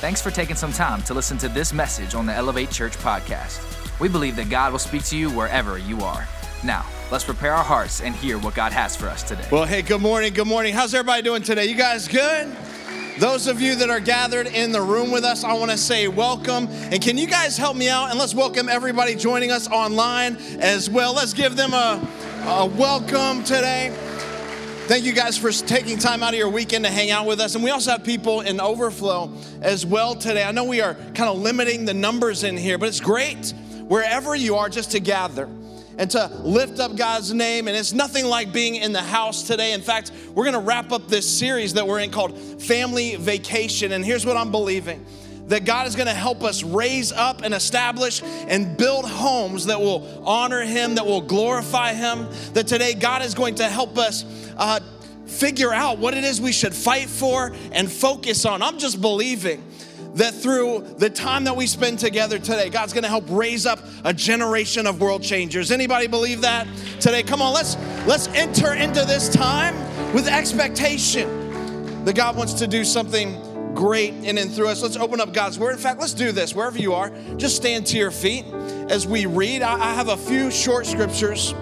[0.00, 3.60] Thanks for taking some time to listen to this message on the Elevate Church podcast.
[3.98, 6.24] We believe that God will speak to you wherever you are.
[6.62, 9.44] Now, let's prepare our hearts and hear what God has for us today.
[9.50, 10.32] Well, hey, good morning.
[10.32, 10.72] Good morning.
[10.72, 11.64] How's everybody doing today?
[11.64, 12.46] You guys good?
[13.18, 16.06] Those of you that are gathered in the room with us, I want to say
[16.06, 16.68] welcome.
[16.68, 18.10] And can you guys help me out?
[18.10, 21.12] And let's welcome everybody joining us online as well.
[21.12, 22.00] Let's give them a,
[22.46, 23.92] a welcome today.
[24.88, 27.54] Thank you guys for taking time out of your weekend to hang out with us.
[27.54, 29.30] And we also have people in overflow
[29.60, 30.42] as well today.
[30.42, 33.52] I know we are kind of limiting the numbers in here, but it's great
[33.86, 35.46] wherever you are just to gather
[35.98, 37.68] and to lift up God's name.
[37.68, 39.74] And it's nothing like being in the house today.
[39.74, 43.92] In fact, we're going to wrap up this series that we're in called Family Vacation.
[43.92, 45.04] And here's what I'm believing
[45.48, 49.80] that God is going to help us raise up and establish and build homes that
[49.80, 52.28] will honor Him, that will glorify Him.
[52.52, 54.24] That today God is going to help us
[54.56, 54.80] uh,
[55.26, 58.62] figure out what it is we should fight for and focus on.
[58.62, 59.64] I'm just believing
[60.14, 63.78] that through the time that we spend together today god's going to help raise up
[64.04, 66.66] a generation of world changers anybody believe that
[66.98, 69.74] today come on let's let's enter into this time
[70.14, 73.36] with expectation that god wants to do something
[73.78, 76.52] great in and through us let's open up god's word in fact let's do this
[76.52, 78.44] wherever you are just stand to your feet
[78.90, 81.54] as we read i, I have a few short scriptures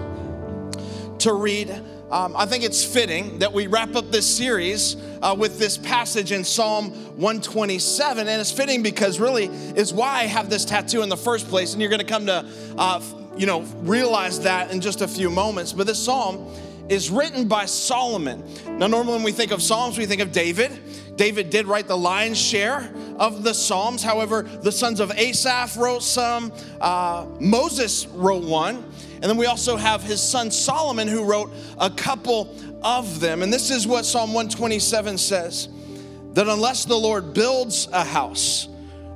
[1.19, 1.69] to read
[2.09, 6.31] um, I think it's fitting that we wrap up this series uh, with this passage
[6.31, 8.29] in Psalm 127.
[8.29, 11.73] And it's fitting because really is why I have this tattoo in the first place.
[11.73, 12.45] And you're going to come to,
[12.77, 13.01] uh,
[13.35, 15.73] you know, realize that in just a few moments.
[15.73, 16.49] But this psalm
[16.87, 18.41] is written by Solomon.
[18.77, 20.71] Now, normally when we think of Psalms, we think of David.
[21.17, 24.03] David did write the lion's share of the Psalms.
[24.03, 28.85] However, the sons of Asaph wrote some, uh, Moses wrote one.
[29.15, 33.41] And then we also have his son Solomon, who wrote a couple of them.
[33.41, 35.69] And this is what Psalm 127 says
[36.33, 38.67] that unless the Lord builds a house,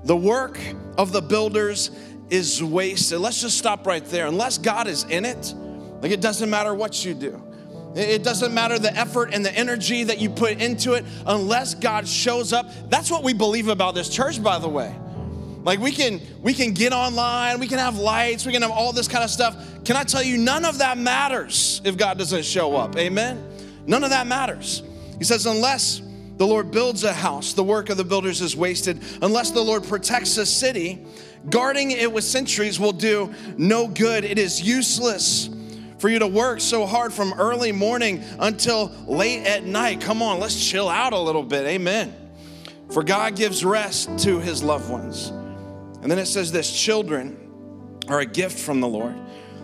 [0.03, 0.59] the work
[0.97, 1.91] of the builders
[2.31, 3.19] is wasted.
[3.19, 4.25] Let's just stop right there.
[4.25, 5.53] Unless God is in it,
[6.01, 7.50] like it doesn't matter what you do.
[7.95, 12.07] It doesn't matter the effort and the energy that you put into it unless God
[12.07, 12.67] shows up.
[12.89, 14.95] That's what we believe about this church, by the way.
[15.63, 18.93] Like we can we can get online, we can have lights, we can have all
[18.93, 19.83] this kind of stuff.
[19.83, 22.97] Can I tell you none of that matters if God doesn't show up.
[22.97, 23.43] Amen.
[23.85, 24.83] None of that matters.
[25.17, 26.01] He says unless
[26.37, 28.99] the Lord builds a house, the work of the builders is wasted.
[29.21, 31.05] Unless the Lord protects a city,
[31.49, 34.23] guarding it with sentries will do no good.
[34.23, 35.49] It is useless
[36.01, 40.01] for you to work so hard from early morning until late at night.
[40.01, 41.67] Come on, let's chill out a little bit.
[41.67, 42.11] Amen.
[42.91, 45.27] For God gives rest to his loved ones.
[46.01, 47.37] And then it says this children
[48.07, 49.15] are a gift from the Lord.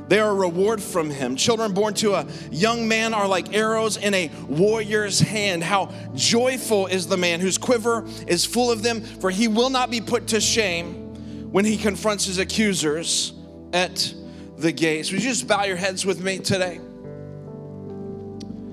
[0.09, 1.35] They are a reward from him.
[1.35, 5.63] Children born to a young man are like arrows in a warrior's hand.
[5.63, 9.89] How joyful is the man whose quiver is full of them, for he will not
[9.89, 13.33] be put to shame when he confronts his accusers
[13.73, 14.13] at
[14.57, 15.11] the gates.
[15.11, 16.79] Would you just bow your heads with me today?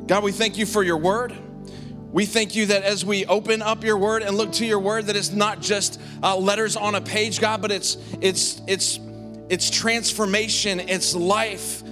[0.07, 1.35] God, we thank you for your word.
[2.13, 5.07] We thank you that as we open up your word and look to your word,
[5.07, 9.01] that it's not just uh, letters on a page, God, but it's it's it's
[9.49, 11.83] it's transformation, it's life.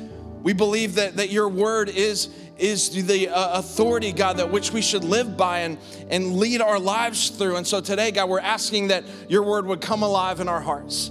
[0.43, 4.83] We believe that that your word is is the uh, authority, God, that which we
[4.83, 5.79] should live by and,
[6.09, 7.57] and lead our lives through.
[7.57, 11.11] And so today, God, we're asking that your word would come alive in our hearts.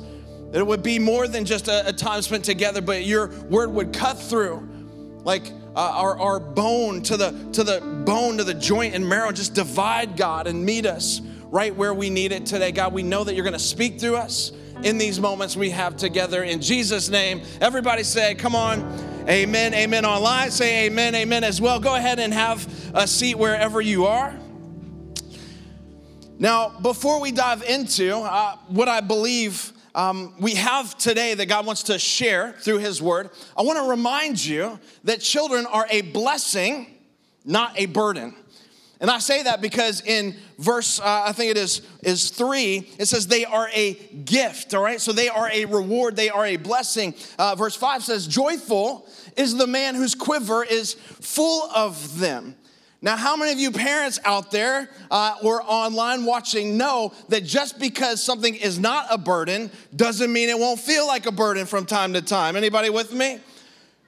[0.51, 3.72] That it would be more than just a, a time spent together, but your word
[3.72, 4.67] would cut through
[5.23, 9.31] like uh, our, our bone to the to the bone to the joint and marrow
[9.31, 12.72] just divide god and meet us right where we need it today.
[12.72, 14.51] God we know that you're going to speak through us
[14.84, 16.44] in these moments we have together.
[16.44, 18.81] In jesus name everybody say come on.
[19.29, 20.51] Amen amen online.
[20.51, 21.79] Say amen amen as well.
[21.79, 24.38] Go ahead and have a seat wherever you are.
[26.39, 31.66] Now before we dive into uh, what i believe um, we have today that God
[31.66, 36.01] wants to share through His Word, I want to remind you that children are a
[36.01, 36.88] blessing,
[37.45, 38.36] not a burden.
[39.01, 43.07] And I say that because in verse, uh, I think it is, is three, it
[43.07, 45.01] says they are a gift, all right?
[45.01, 47.15] So they are a reward, they are a blessing.
[47.39, 52.56] Uh, verse five says, Joyful is the man whose quiver is full of them.
[53.03, 57.80] Now, how many of you parents out there uh, or online watching know that just
[57.80, 61.88] because something is not a burden doesn't mean it won't feel like a burden from
[61.88, 62.56] time to time?
[62.56, 63.39] Anybody with me?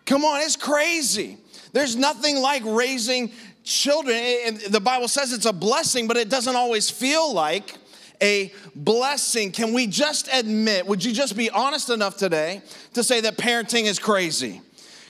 [0.06, 1.38] Come on, it's crazy.
[1.72, 3.32] There's nothing like raising
[3.64, 4.18] children.
[4.46, 7.76] And the Bible says it's a blessing, but it doesn't always feel like
[8.22, 9.52] a blessing.
[9.52, 12.62] Can we just admit, would you just be honest enough today
[12.94, 14.62] to say that parenting is crazy?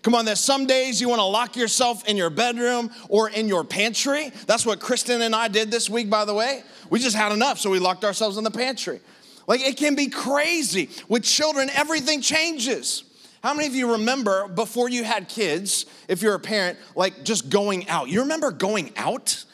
[0.04, 3.48] Come on, there's some days you want to lock yourself in your bedroom or in
[3.48, 4.32] your pantry.
[4.46, 6.62] That's what Kristen and I did this week, by the way.
[6.90, 9.00] We just had enough, so we locked ourselves in the pantry.
[9.48, 10.90] Like it can be crazy.
[11.08, 13.06] With children, everything changes.
[13.42, 17.50] How many of you remember before you had kids, if you're a parent, like just
[17.50, 18.10] going out?
[18.10, 19.46] You remember going out?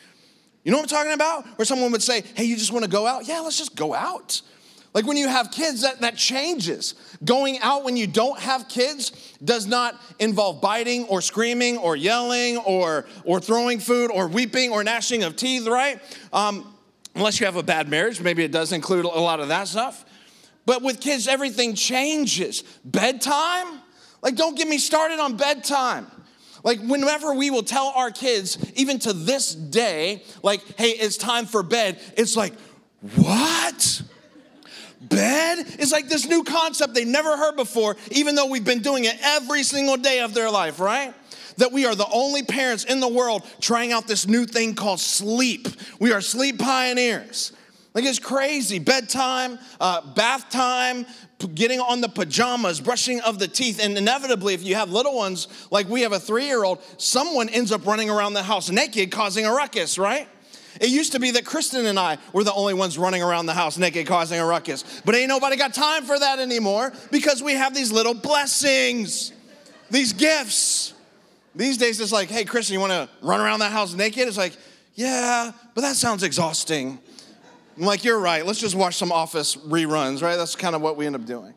[0.63, 1.45] You know what I'm talking about?
[1.57, 3.28] Where someone would say, Hey, you just wanna go out?
[3.28, 4.42] Yeah, let's just go out.
[5.00, 6.94] Like when you have kids, that, that changes.
[7.24, 12.57] Going out when you don't have kids does not involve biting or screaming or yelling
[12.57, 16.01] or, or throwing food or weeping or gnashing of teeth, right?
[16.34, 16.75] Um,
[17.16, 20.04] unless you have a bad marriage, maybe it does include a lot of that stuff.
[20.66, 22.66] But with kids, everything changes.
[22.84, 23.80] Bedtime?
[24.22, 26.07] Like, don't get me started on bedtime.
[26.66, 31.45] Like, whenever we will tell our kids, even to this day, like, hey, it's time
[31.45, 32.54] for bed, it's like,
[33.16, 34.02] what?
[35.01, 39.06] Bed is like this new concept they never heard before, even though we've been doing
[39.06, 41.13] it every single day of their life, right?
[41.57, 45.00] That we are the only parents in the world trying out this new thing called
[45.00, 45.68] sleep.
[46.00, 47.54] We are sleep pioneers.
[47.94, 48.80] Like it's crazy.
[48.80, 51.06] Bedtime, uh, bath time,
[51.56, 53.84] getting on the pajamas, brushing of the teeth.
[53.84, 57.50] And inevitably, if you have little ones, like we have a three year old, someone
[57.50, 60.28] ends up running around the house naked, causing a ruckus, right?
[60.80, 63.54] It used to be that Kristen and I were the only ones running around the
[63.54, 65.02] house naked, causing a ruckus.
[65.04, 69.34] But ain't nobody got time for that anymore because we have these little blessings,
[69.90, 70.94] these gifts.
[71.56, 74.28] These days, it's like, hey, Kristen, you want to run around that house naked?
[74.28, 74.56] It's like,
[74.96, 77.00] yeah, but that sounds exhausting.
[77.78, 78.46] I'm like, you're right.
[78.46, 80.36] Let's just watch some office reruns, right?
[80.36, 81.54] That's kind of what we end up doing.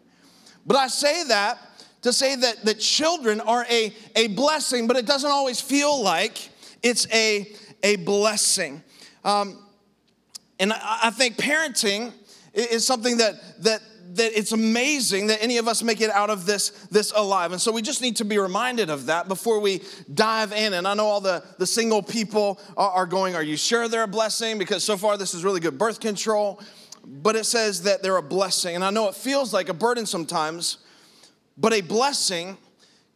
[0.66, 1.58] But I say that
[2.02, 6.50] to say that, that children are a, a blessing, but it doesn't always feel like
[6.82, 7.52] it's a,
[7.82, 8.82] a blessing.
[9.24, 9.58] Um,
[10.58, 12.12] and I, I think parenting
[12.54, 13.34] is something that,
[13.64, 13.82] that,
[14.14, 17.52] that it's amazing that any of us make it out of this, this alive.
[17.52, 19.82] And so we just need to be reminded of that before we
[20.12, 20.74] dive in.
[20.74, 24.02] And I know all the, the single people are, are going, Are you sure they're
[24.02, 24.58] a blessing?
[24.58, 26.60] Because so far this is really good birth control.
[27.04, 28.76] But it says that they're a blessing.
[28.76, 30.78] And I know it feels like a burden sometimes,
[31.56, 32.56] but a blessing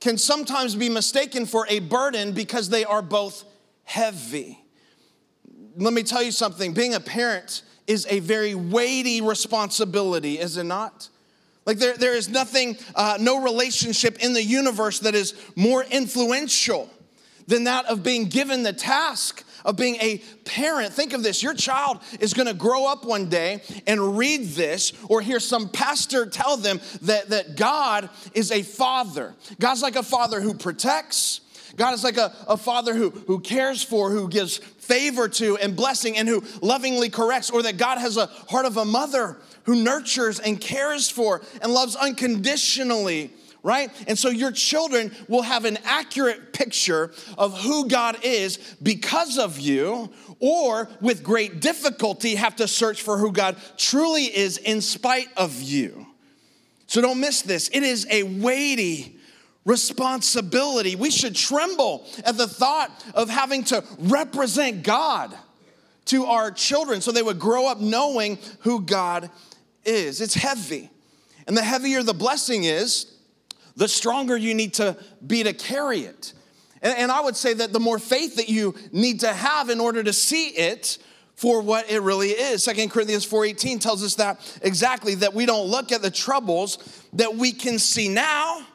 [0.01, 3.45] can sometimes be mistaken for a burden because they are both
[3.85, 4.66] heavy
[5.77, 10.65] let me tell you something being a parent is a very weighty responsibility, is it
[10.65, 11.09] not?
[11.65, 16.89] Like, there, there is nothing, uh, no relationship in the universe that is more influential
[17.49, 20.93] than that of being given the task of being a parent.
[20.93, 25.21] Think of this your child is gonna grow up one day and read this or
[25.21, 29.35] hear some pastor tell them that, that God is a father.
[29.59, 31.41] God's like a father who protects,
[31.77, 35.77] God is like a, a father who, who cares for, who gives favor to and
[35.77, 39.83] blessing, and who lovingly corrects, or that God has a heart of a mother who
[39.83, 43.33] nurtures and cares for and loves unconditionally
[43.67, 43.91] right?
[44.07, 49.59] And so your children will have an accurate picture of who God is because of
[49.59, 50.09] you,
[50.39, 55.61] or with great difficulty have to search for who God truly is in spite of
[55.61, 56.07] you.
[56.87, 57.69] So don't miss this.
[57.71, 59.16] It is a weighty
[59.67, 60.97] responsibility.
[60.97, 65.37] We should tremble at the thought of having to represent God
[66.07, 69.29] to our children so they would grow up knowing who God
[69.85, 70.23] is.
[70.23, 70.89] It's heavy.
[71.47, 73.13] And the heavier the blessing is,
[73.75, 74.97] the stronger you need to
[75.27, 76.33] be to carry it.
[76.81, 79.81] And, and I would say that the more faith that you need to have in
[79.81, 80.99] order to see it
[81.35, 82.63] for what it really is.
[82.65, 86.79] Second Corinthians 4:18 tells us that exactly that we don't look at the troubles
[87.13, 88.67] that we can see now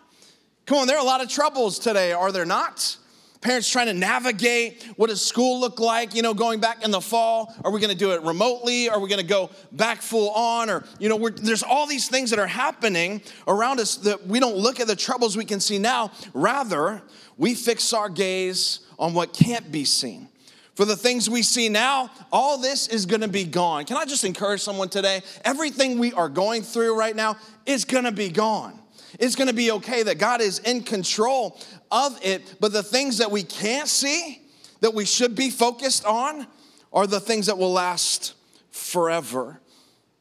[0.72, 2.96] Come on, there are a lot of troubles today, are there not?
[3.42, 7.02] Parents trying to navigate what does school look like, you know, going back in the
[7.02, 7.54] fall.
[7.66, 8.88] Are we going to do it remotely?
[8.88, 10.70] Are we going to go back full on?
[10.70, 14.56] Or, you know, there's all these things that are happening around us that we don't
[14.56, 16.10] look at the troubles we can see now.
[16.34, 17.02] Rather,
[17.38, 20.30] we fix our gaze on what can't be seen.
[20.76, 23.84] For the things we see now, all this is gonna be gone.
[23.84, 25.22] Can I just encourage someone today?
[25.44, 27.36] Everything we are going through right now
[27.66, 28.81] is gonna be gone.
[29.20, 31.60] It's gonna be okay that God is in control
[31.92, 34.42] of it, but the things that we can't see,
[34.82, 36.48] that we should be focused on,
[36.94, 38.34] are the things that will last
[38.72, 39.60] forever.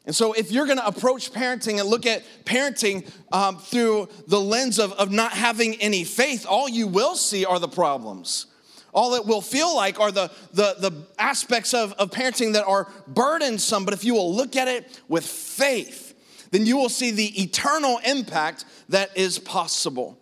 [0.07, 4.79] And so, if you're gonna approach parenting and look at parenting um, through the lens
[4.79, 8.47] of, of not having any faith, all you will see are the problems.
[8.93, 12.89] All it will feel like are the, the, the aspects of, of parenting that are
[13.07, 13.85] burdensome.
[13.85, 16.10] But if you will look at it with faith,
[16.51, 20.19] then you will see the eternal impact that is possible.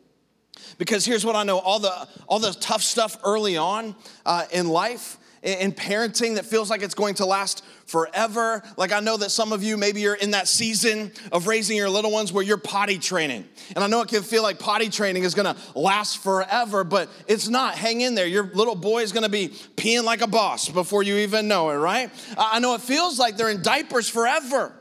[0.77, 3.95] Because here's what I know all the, all the tough stuff early on
[4.25, 8.63] uh, in life, in parenting that feels like it's going to last forever.
[8.77, 11.89] Like I know that some of you, maybe you're in that season of raising your
[11.89, 13.45] little ones where you're potty training.
[13.75, 17.49] And I know it can feel like potty training is gonna last forever, but it's
[17.49, 17.77] not.
[17.77, 18.27] Hang in there.
[18.27, 21.77] Your little boy is gonna be peeing like a boss before you even know it,
[21.77, 22.11] right?
[22.37, 24.73] I know it feels like they're in diapers forever.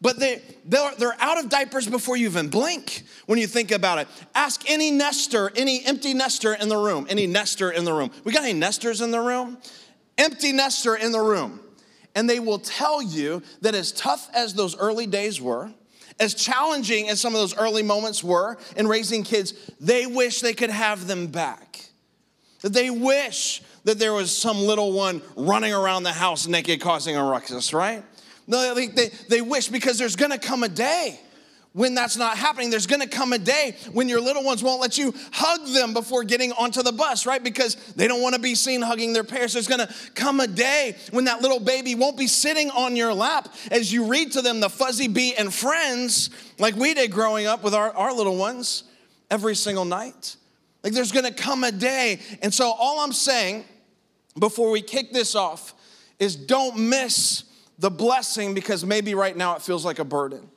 [0.00, 3.98] But they, they're, they're out of diapers before you even blink when you think about
[3.98, 4.08] it.
[4.34, 8.10] Ask any nester, any empty nester in the room, any nester in the room.
[8.22, 9.58] We got any nesters in the room?
[10.16, 11.60] Empty nester in the room.
[12.14, 15.72] And they will tell you that as tough as those early days were,
[16.20, 20.54] as challenging as some of those early moments were in raising kids, they wish they
[20.54, 21.84] could have them back.
[22.62, 27.16] That they wish that there was some little one running around the house naked causing
[27.16, 28.02] a ruckus, right?
[28.48, 31.20] No, they, they, they wish because there's gonna come a day
[31.74, 32.70] when that's not happening.
[32.70, 36.24] There's gonna come a day when your little ones won't let you hug them before
[36.24, 37.44] getting onto the bus, right?
[37.44, 39.52] Because they don't wanna be seen hugging their parents.
[39.52, 43.54] There's gonna come a day when that little baby won't be sitting on your lap
[43.70, 47.62] as you read to them the Fuzzy Bee and Friends, like we did growing up
[47.62, 48.84] with our, our little ones
[49.30, 50.36] every single night.
[50.82, 52.20] Like there's gonna come a day.
[52.40, 53.66] And so all I'm saying
[54.38, 55.74] before we kick this off
[56.18, 57.44] is don't miss
[57.78, 60.48] the blessing because maybe right now it feels like a burden.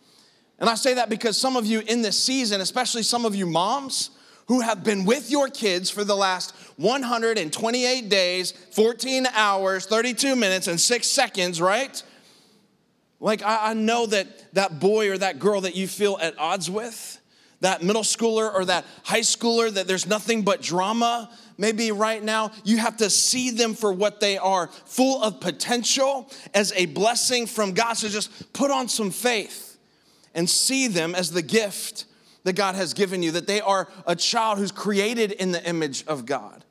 [0.59, 3.45] And I say that because some of you in this season, especially some of you
[3.45, 4.11] moms
[4.47, 10.67] who have been with your kids for the last 128 days, 14 hours, 32 minutes,
[10.67, 12.03] and six seconds, right?
[13.19, 17.20] Like, I, know that that boy or that girl that you feel at odds with,
[17.61, 22.51] that middle schooler or that high schooler that there's nothing but drama, maybe right now
[22.63, 27.47] you have to see them for what they are, full of potential as a blessing
[27.47, 27.93] from God.
[27.93, 29.77] So just put on some faith
[30.33, 32.05] and see them as the gift
[32.43, 36.03] that God has given you, that they are a child who's created in the image
[36.07, 36.63] of God.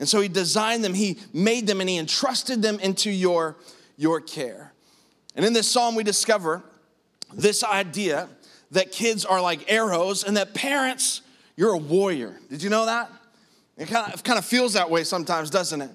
[0.00, 3.56] And so He designed them, He made them, and He entrusted them into your,
[3.96, 4.72] your care.
[5.36, 6.62] And in this psalm, we discover
[7.32, 8.28] this idea
[8.72, 11.22] that kids are like arrows and that parents,
[11.56, 12.38] you're a warrior.
[12.50, 13.10] Did you know that?
[13.78, 15.90] It kind of, kind of feels that way sometimes, doesn't it?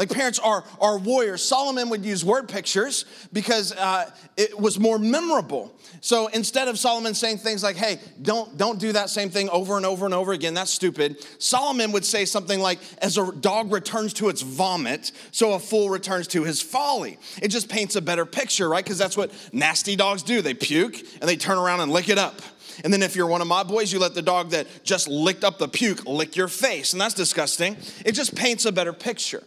[0.00, 1.42] Like parents are, are warriors.
[1.42, 3.04] Solomon would use word pictures
[3.34, 5.74] because uh, it was more memorable.
[6.00, 9.76] So instead of Solomon saying things like, hey, don't, don't do that same thing over
[9.76, 13.70] and over and over again, that's stupid, Solomon would say something like, as a dog
[13.74, 17.18] returns to its vomit, so a fool returns to his folly.
[17.42, 18.82] It just paints a better picture, right?
[18.82, 20.40] Because that's what nasty dogs do.
[20.40, 22.40] They puke and they turn around and lick it up.
[22.84, 25.44] And then if you're one of my boys, you let the dog that just licked
[25.44, 27.76] up the puke lick your face, and that's disgusting.
[28.06, 29.42] It just paints a better picture.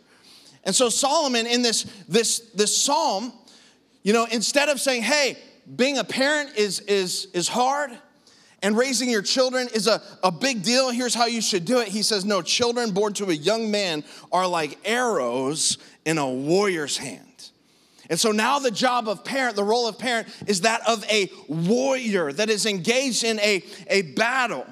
[0.64, 3.34] And so Solomon in this this this psalm,
[4.04, 5.38] you know, instead of saying, "Hey,
[5.76, 7.92] being a parent is is is hard,"
[8.64, 10.90] and raising your children is a, a big deal.
[10.90, 11.90] Here's how you should do it.
[11.90, 16.98] He says, No, children born to a young man are like arrows in a warrior's
[16.98, 17.52] hand.
[18.10, 21.30] And so now the job of parent, the role of parent, is that of a
[21.48, 24.66] warrior that is engaged in a, a battle.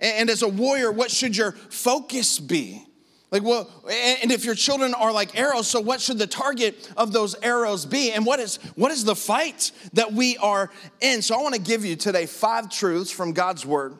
[0.00, 2.84] And as a warrior, what should your focus be?
[3.30, 7.12] Like, well, and if your children are like arrows, so what should the target of
[7.12, 8.10] those arrows be?
[8.10, 10.70] And what is what is the fight that we are
[11.00, 11.22] in?
[11.22, 13.96] So I want to give you today five truths from God's word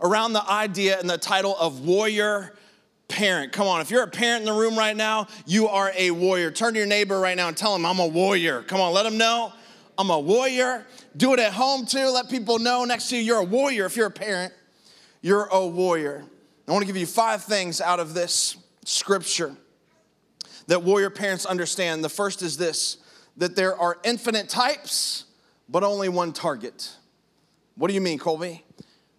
[0.00, 2.56] around the idea and the title of warrior
[3.08, 3.52] parent.
[3.52, 6.50] Come on, if you're a parent in the room right now, you are a warrior.
[6.50, 8.62] Turn to your neighbor right now and tell him, I'm a warrior.
[8.62, 9.52] Come on, let him know
[9.98, 10.86] I'm a warrior.
[11.14, 12.08] Do it at home too.
[12.08, 13.84] Let people know next to you you're a warrior.
[13.84, 14.54] If you're a parent,
[15.20, 16.24] you're a warrior.
[16.70, 19.56] I want to give you five things out of this scripture
[20.68, 22.04] that warrior parents understand.
[22.04, 22.98] The first is this
[23.38, 25.24] that there are infinite types,
[25.68, 26.92] but only one target.
[27.74, 28.62] What do you mean, Colby?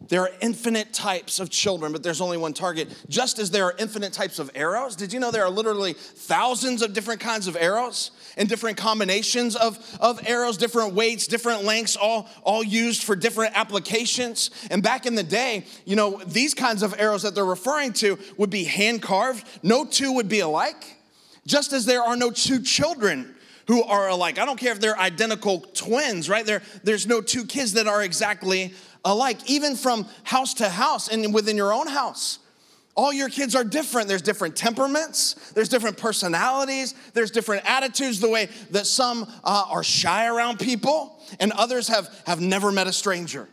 [0.07, 2.89] There are infinite types of children, but there's only one target.
[3.07, 6.81] Just as there are infinite types of arrows, did you know there are literally thousands
[6.81, 11.95] of different kinds of arrows and different combinations of, of arrows, different weights, different lengths,
[11.95, 14.49] all, all used for different applications?
[14.69, 18.17] And back in the day, you know, these kinds of arrows that they're referring to
[18.37, 19.45] would be hand carved.
[19.63, 20.97] No two would be alike,
[21.45, 23.35] just as there are no two children
[23.67, 24.37] who are alike.
[24.37, 26.45] I don't care if they're identical twins, right?
[26.45, 31.33] There, there's no two kids that are exactly alike, even from house to house and
[31.33, 32.39] within your own house.
[32.95, 34.07] All your kids are different.
[34.07, 39.83] There's different temperaments, there's different personalities, there's different attitudes, the way that some uh, are
[39.83, 43.47] shy around people and others have, have never met a stranger.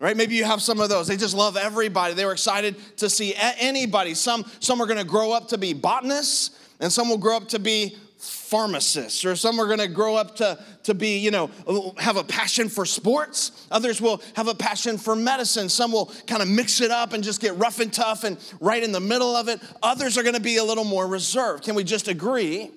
[0.00, 0.16] Right?
[0.16, 1.06] Maybe you have some of those.
[1.06, 2.14] They just love everybody.
[2.14, 4.14] They were excited to see anybody.
[4.14, 7.60] Some, some are gonna grow up to be botanists, and some will grow up to
[7.60, 11.50] be pharmacists, or some are gonna grow up to, to be, you know,
[11.98, 13.66] have a passion for sports.
[13.70, 15.68] Others will have a passion for medicine.
[15.68, 18.82] Some will kind of mix it up and just get rough and tough and right
[18.82, 19.60] in the middle of it.
[19.82, 21.64] Others are gonna be a little more reserved.
[21.64, 22.70] Can we just agree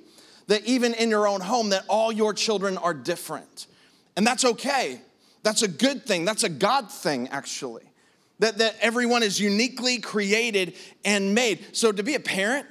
[0.48, 3.68] that even in your own home, that all your children are different.
[4.16, 5.02] And that's okay.
[5.44, 6.25] That's a good thing.
[6.25, 7.84] That's a God thing, actually.
[8.40, 11.66] That, that everyone is uniquely created and made.
[11.75, 12.68] So to be a parent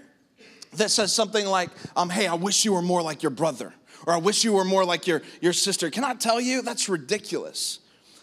[0.77, 3.73] that says something like, um, hey, I wish you were more like your brother,
[4.07, 6.89] or I wish you were more like your, your sister, can I tell you that's
[6.89, 7.81] ridiculous?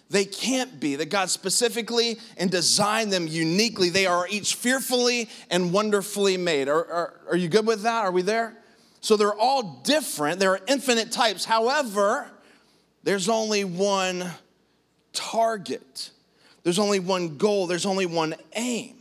[0.09, 3.89] They can't be, that God specifically and designed them uniquely.
[3.89, 6.67] They are each fearfully and wonderfully made.
[6.67, 8.03] Are, are, are you good with that?
[8.03, 8.57] Are we there?
[8.99, 11.45] So they're all different, there are infinite types.
[11.45, 12.29] However,
[13.03, 14.29] there's only one
[15.13, 16.11] target,
[16.63, 19.00] there's only one goal, there's only one aim.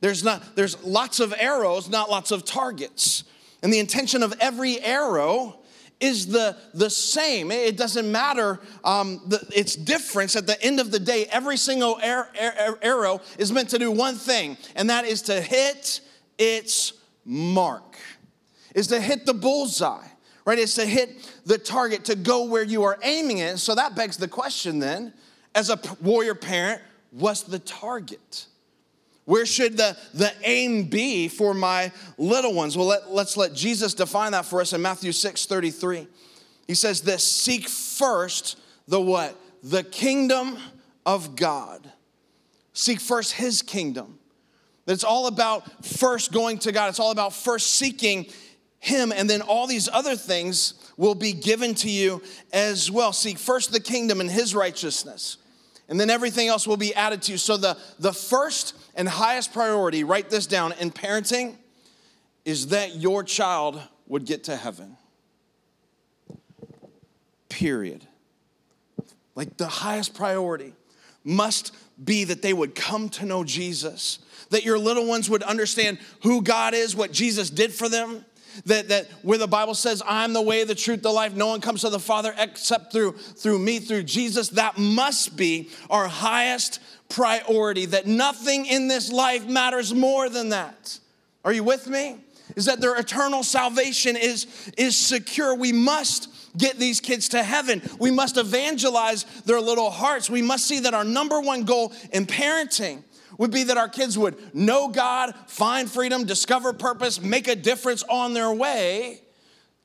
[0.00, 3.24] There's, not, there's lots of arrows, not lots of targets.
[3.62, 5.58] And the intention of every arrow
[6.00, 7.50] is the, the same.
[7.50, 10.34] It doesn't matter um, the, its difference.
[10.34, 14.56] At the end of the day, every single arrow is meant to do one thing,
[14.74, 16.00] and that is to hit
[16.38, 16.94] its
[17.26, 17.98] mark,
[18.74, 20.06] is to hit the bullseye,
[20.46, 20.58] right?
[20.58, 23.58] Is to hit the target, to go where you are aiming it.
[23.58, 25.12] So that begs the question then,
[25.54, 26.80] as a warrior parent,
[27.10, 28.46] what's the target?
[29.30, 32.76] Where should the, the aim be for my little ones?
[32.76, 36.08] Well, let, let's let Jesus define that for us in Matthew 6 33.
[36.66, 38.58] He says this seek first
[38.88, 39.40] the what?
[39.62, 40.58] The kingdom
[41.06, 41.88] of God.
[42.72, 44.18] Seek first his kingdom.
[44.86, 48.26] That it's all about first going to God, it's all about first seeking
[48.80, 52.20] him, and then all these other things will be given to you
[52.52, 53.12] as well.
[53.12, 55.36] Seek first the kingdom and his righteousness
[55.90, 57.38] and then everything else will be added to you.
[57.38, 61.56] So, the, the first and highest priority, write this down, in parenting
[62.44, 64.96] is that your child would get to heaven.
[67.48, 68.06] Period.
[69.34, 70.74] Like the highest priority
[71.24, 74.20] must be that they would come to know Jesus,
[74.50, 78.24] that your little ones would understand who God is, what Jesus did for them,
[78.66, 81.60] that, that where the Bible says, I'm the way, the truth, the life, no one
[81.60, 86.80] comes to the Father except through, through me, through Jesus, that must be our highest
[87.08, 90.98] priority, that nothing in this life matters more than that.
[91.44, 92.16] Are you with me?
[92.56, 94.46] Is that their eternal salvation is,
[94.76, 95.54] is secure.
[95.54, 97.80] We must get these kids to heaven.
[97.98, 100.28] We must evangelize their little hearts.
[100.28, 103.04] We must see that our number one goal in parenting
[103.40, 108.02] would be that our kids would know God, find freedom, discover purpose, make a difference
[108.02, 109.22] on their way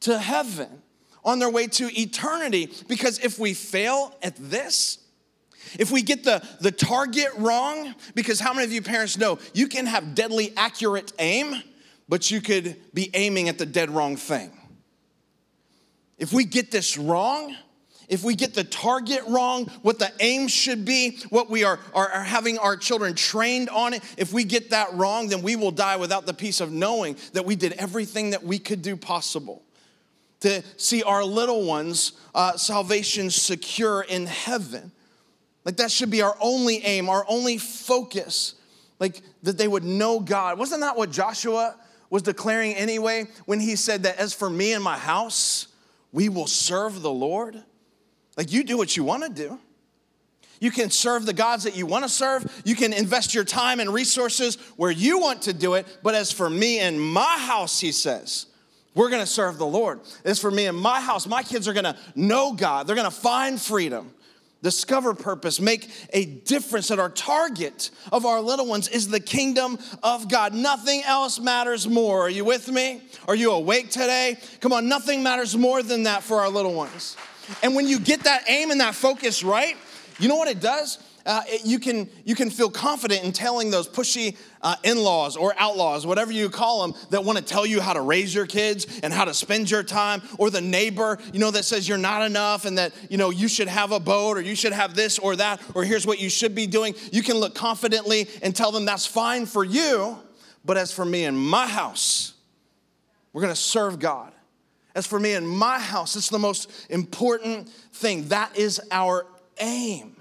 [0.02, 0.68] to heaven,
[1.24, 2.70] on their way to eternity.
[2.90, 4.98] Because if we fail at this,
[5.80, 9.70] if we get the, the target wrong, because how many of you parents know you
[9.70, 11.56] can have deadly accurate aim,
[12.10, 14.52] but you could be aiming at the dead wrong thing?
[16.18, 17.56] If we get this wrong,
[18.10, 22.10] if we get the target wrong, what the aim should be, what we are, are,
[22.10, 25.72] are, having our children trained on it, if we get that wrong, then we will
[25.72, 29.64] die without the peace of knowing that we did everything that we could do possible
[30.42, 34.92] to see our little ones' uh, salvation secure in heaven.
[35.64, 38.54] Like that should be our only aim, our only focus,
[39.00, 40.60] like that they would know God.
[40.60, 41.76] Wasn't that what Joshua
[42.10, 45.68] was declaring anyway when he said that, as for me and my house,
[46.12, 47.64] we will serve the Lord?
[48.38, 49.60] Like you do what you want to do.
[50.60, 52.62] You can serve the gods that you want to serve.
[52.66, 55.86] You can invest your time and resources where you want to do it.
[56.02, 58.48] But as for me and my house, he says,
[58.94, 60.00] we're going to serve the Lord.
[60.24, 62.88] As for me and my house, my kids are going to know God.
[62.88, 64.14] They're going to find freedom,
[64.64, 66.88] discover purpose, make a difference.
[66.88, 70.54] That our target of our little ones is the kingdom of God.
[70.54, 72.22] Nothing else matters more.
[72.22, 73.02] Are you with me?
[73.28, 74.38] Are you awake today?
[74.62, 77.18] Come on, nothing matters more than that for our little ones.
[77.64, 79.76] And when you get that aim and that focus right,
[80.20, 81.00] you know what it does?
[81.26, 85.36] Uh, it, you, can, you can feel confident in telling those pushy uh, in laws
[85.36, 88.46] or outlaws, whatever you call them, that want to tell you how to raise your
[88.46, 91.98] kids and how to spend your time, or the neighbor, you know, that says you're
[91.98, 94.94] not enough and that, you know, you should have a boat or you should have
[94.96, 96.94] this or that, or here's what you should be doing.
[97.12, 100.20] You can look confidently and tell them that's fine for you,
[100.64, 102.34] but as for me and my house,
[103.34, 104.32] we're going to serve God.
[104.96, 108.30] As for me and my house, it's the most important thing.
[108.30, 109.28] That is our
[109.60, 110.16] aim.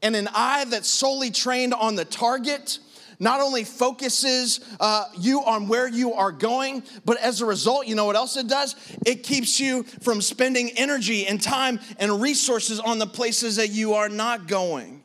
[0.00, 2.78] And an eye that's solely trained on the target
[3.20, 7.96] not only focuses uh, you on where you are going, but as a result, you
[7.96, 8.76] know what else it does?
[9.04, 13.94] It keeps you from spending energy and time and resources on the places that you
[13.94, 15.02] are not going.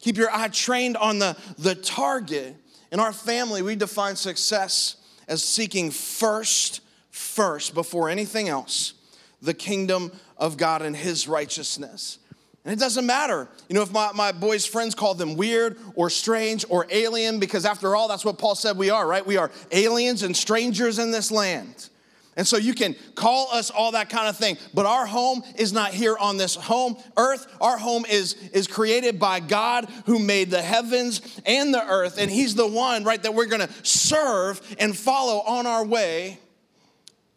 [0.00, 2.56] Keep your eye trained on the, the target.
[2.90, 4.96] In our family, we define success
[5.28, 6.80] as seeking first
[7.20, 8.94] first, before anything else,
[9.42, 12.18] the kingdom of God and his righteousness.
[12.64, 16.10] And it doesn't matter, you know, if my, my boys' friends call them weird or
[16.10, 19.26] strange or alien, because after all, that's what Paul said we are, right?
[19.26, 21.88] We are aliens and strangers in this land.
[22.36, 25.72] And so you can call us all that kind of thing, but our home is
[25.72, 27.46] not here on this home earth.
[27.60, 32.30] Our home is, is created by God who made the heavens and the earth, and
[32.30, 36.38] He's the one, right, that we're gonna serve and follow on our way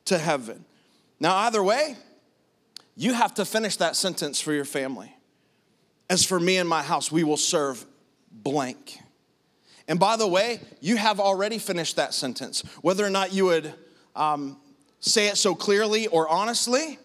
[0.06, 0.66] to heaven.
[1.20, 1.96] Now, either way,
[2.96, 5.14] you have to finish that sentence for your family.
[6.10, 7.86] As for me and my house, we will serve
[8.32, 9.00] blank.
[9.88, 12.62] And by the way, you have already finished that sentence.
[12.82, 13.74] Whether or not you would
[14.16, 14.58] um,
[15.00, 17.00] say it so clearly or honestly,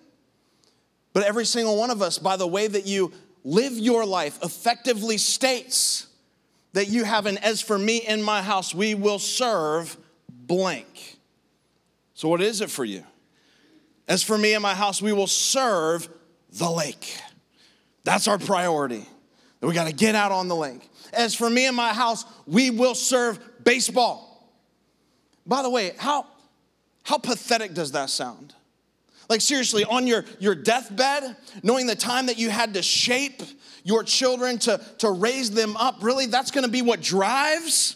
[1.12, 3.12] but every single one of us, by the way that you
[3.44, 6.06] live your life, effectively states
[6.74, 9.96] that you have an as for me in my house, we will serve
[10.28, 11.17] blank.
[12.18, 13.04] So, what is it for you?
[14.08, 16.08] As for me and my house, we will serve
[16.50, 17.16] the lake.
[18.02, 19.06] That's our priority.
[19.60, 20.90] We got to get out on the lake.
[21.12, 24.52] As for me and my house, we will serve baseball.
[25.46, 26.26] By the way, how,
[27.04, 28.52] how pathetic does that sound?
[29.28, 33.42] Like, seriously, on your, your deathbed, knowing the time that you had to shape
[33.84, 37.94] your children to, to raise them up, really, that's gonna be what drives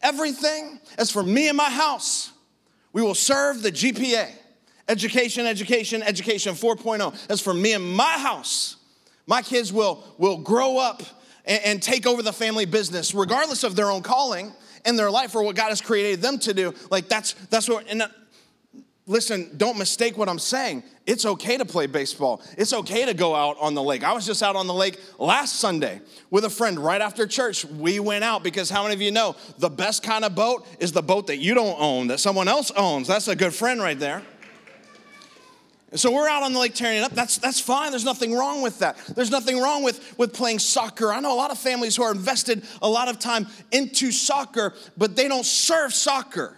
[0.00, 0.78] everything?
[0.96, 2.30] As for me and my house,
[2.94, 4.30] we will serve the GPA
[4.88, 7.26] education, education, education 4.0.
[7.26, 8.76] That's for me and my house,
[9.26, 11.02] my kids will, will grow up
[11.44, 14.52] and, and take over the family business, regardless of their own calling
[14.86, 16.72] in their life or what God has created them to do.
[16.90, 18.02] Like that's that's what and
[19.06, 20.82] listen, don't mistake what I'm saying.
[21.06, 22.40] It's okay to play baseball.
[22.56, 24.02] It's okay to go out on the lake.
[24.02, 27.64] I was just out on the lake last Sunday with a friend right after church.
[27.64, 30.92] We went out because how many of you know the best kind of boat is
[30.92, 33.06] the boat that you don't own, that someone else owns?
[33.06, 34.22] That's a good friend right there.
[35.94, 37.12] So we're out on the lake tearing it up.
[37.12, 37.90] That's, that's fine.
[37.90, 38.96] There's nothing wrong with that.
[39.14, 41.12] There's nothing wrong with, with playing soccer.
[41.12, 44.74] I know a lot of families who are invested a lot of time into soccer,
[44.96, 46.56] but they don't serve soccer.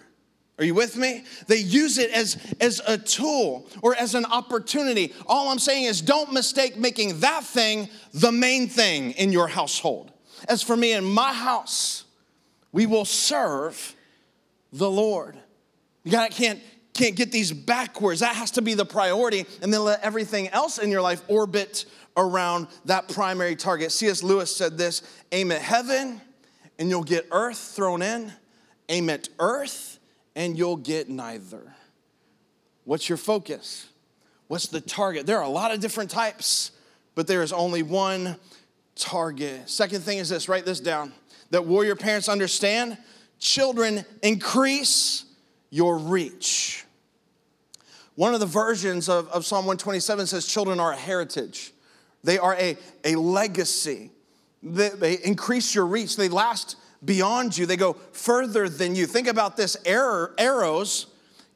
[0.59, 1.25] Are you with me?
[1.49, 5.13] They use it as, as a tool or as an opportunity.
[5.27, 10.13] All I'm saying is don't mistake making that thing the main thing in your household.
[10.49, 12.05] As for me in my house,
[12.73, 13.95] we will serve
[14.73, 15.37] the Lord.
[16.05, 16.61] You gotta, can't,
[16.95, 18.21] can't get these backwards.
[18.21, 21.85] That has to be the priority, and then let everything else in your life orbit
[22.17, 23.93] around that primary target.
[23.93, 24.23] C.S.
[24.23, 26.21] Lewis said this aim at heaven,
[26.79, 28.33] and you'll get earth thrown in,
[28.89, 29.96] aim at earth,
[30.37, 31.75] and you'll get neither.
[32.85, 33.89] What's your focus?
[34.47, 35.27] What's the target?
[35.27, 36.71] There are a lot of different types,
[37.17, 38.37] but there is only one
[38.95, 39.69] target.
[39.69, 41.13] Second thing is this write this down
[41.51, 42.99] that warrior parents understand
[43.39, 45.25] children increase
[45.71, 46.85] your reach.
[48.15, 51.73] One of the versions of, of Psalm 127 says, Children are a heritage,
[52.23, 54.11] they are a, a legacy.
[54.63, 59.07] They, they increase your reach, they last beyond you, they go further than you.
[59.07, 61.07] Think about this arrow, arrows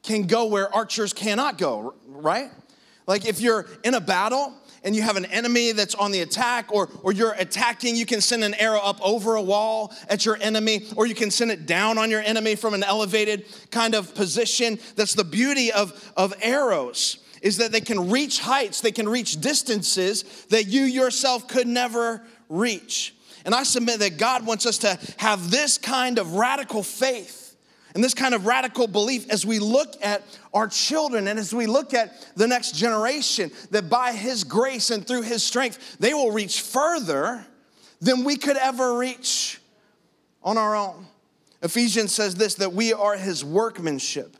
[0.03, 2.49] can go where archers cannot go, right?
[3.07, 6.71] Like if you're in a battle and you have an enemy that's on the attack
[6.71, 10.37] or, or you're attacking, you can send an arrow up over a wall at your
[10.41, 14.15] enemy, or you can send it down on your enemy from an elevated kind of
[14.15, 14.79] position.
[14.95, 19.41] That's the beauty of, of arrows is that they can reach heights, they can reach
[19.41, 23.15] distances that you yourself could never reach.
[23.45, 27.41] And I submit that God wants us to have this kind of radical faith
[27.93, 30.23] and this kind of radical belief as we look at
[30.53, 35.05] our children and as we look at the next generation, that by His grace and
[35.05, 37.45] through His strength, they will reach further
[37.99, 39.59] than we could ever reach
[40.43, 41.05] on our own.
[41.61, 44.37] Ephesians says this that we are His workmanship,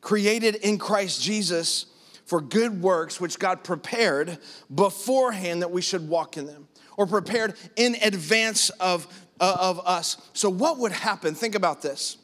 [0.00, 1.86] created in Christ Jesus
[2.24, 4.38] for good works, which God prepared
[4.72, 6.68] beforehand that we should walk in them,
[7.00, 9.06] or prepared in advance of,
[9.40, 10.18] uh, of us.
[10.34, 11.34] So, what would happen?
[11.34, 12.18] Think about this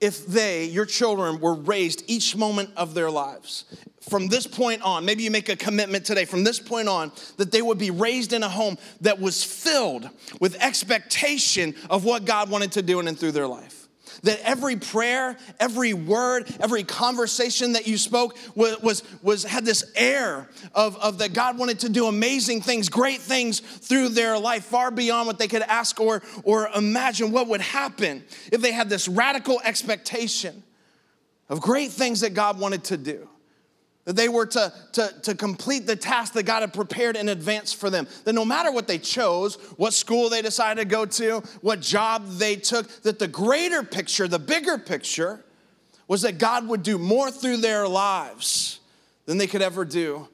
[0.00, 3.64] if they, your children, were raised each moment of their lives.
[4.08, 7.52] From this point on, maybe you make a commitment today, from this point on, that
[7.52, 10.08] they would be raised in a home that was filled
[10.40, 13.77] with expectation of what God wanted to do in and through their life
[14.22, 19.90] that every prayer, every word, every conversation that you spoke was, was, was had this
[19.94, 24.64] air of, of that God wanted to do amazing things, great things through their life,
[24.64, 28.88] far beyond what they could ask or, or imagine what would happen if they had
[28.88, 30.62] this radical expectation
[31.48, 33.28] of great things that God wanted to do
[34.08, 37.74] that they were to, to, to complete the task that God had prepared in advance
[37.74, 38.08] for them.
[38.24, 42.26] That no matter what they chose, what school they decided to go to, what job
[42.26, 45.44] they took, that the greater picture, the bigger picture,
[46.06, 48.80] was that God would do more through their lives
[49.26, 50.26] than they could ever do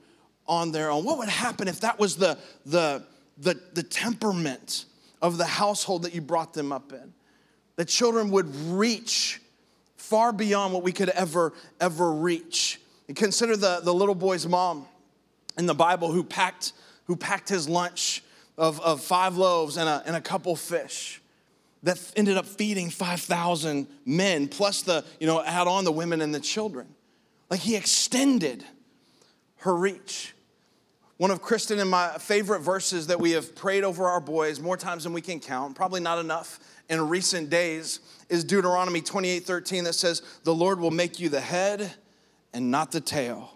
[0.46, 1.04] on their own.
[1.04, 3.02] What would happen if that was the, the,
[3.38, 4.84] the, the temperament
[5.20, 7.12] of the household that you brought them up in?
[7.74, 9.40] The children would reach
[9.96, 12.78] far beyond what we could ever, ever reach.
[13.08, 14.86] And consider the, the little boy's mom
[15.58, 16.72] in the Bible who packed,
[17.04, 18.22] who packed his lunch
[18.56, 21.20] of, of five loaves and a, and a couple fish
[21.82, 26.34] that ended up feeding 5,000 men, plus the, you know, add on the women and
[26.34, 26.86] the children.
[27.50, 28.64] Like he extended
[29.58, 30.34] her reach.
[31.18, 34.76] One of Kristen and my favorite verses that we have prayed over our boys more
[34.76, 39.84] times than we can count, probably not enough in recent days, is Deuteronomy 28 13
[39.84, 41.92] that says, The Lord will make you the head
[42.54, 43.52] and not the tail.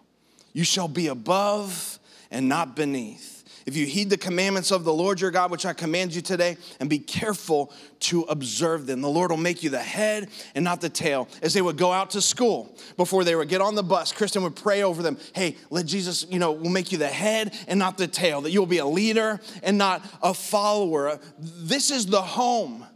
[0.52, 1.98] You shall be above
[2.30, 5.74] and not beneath if you heed the commandments of the Lord your God, which I
[5.74, 9.78] command you today, and be careful to observe them, the Lord will make you the
[9.78, 11.28] head and not the tail.
[11.42, 14.42] As they would go out to school, before they would get on the bus, Kristen
[14.44, 17.78] would pray over them, hey, let Jesus, you know, will make you the head and
[17.78, 21.20] not the tail, that you'll be a leader and not a follower.
[21.38, 22.86] This is the home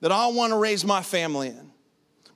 [0.00, 1.65] that I want to raise my family in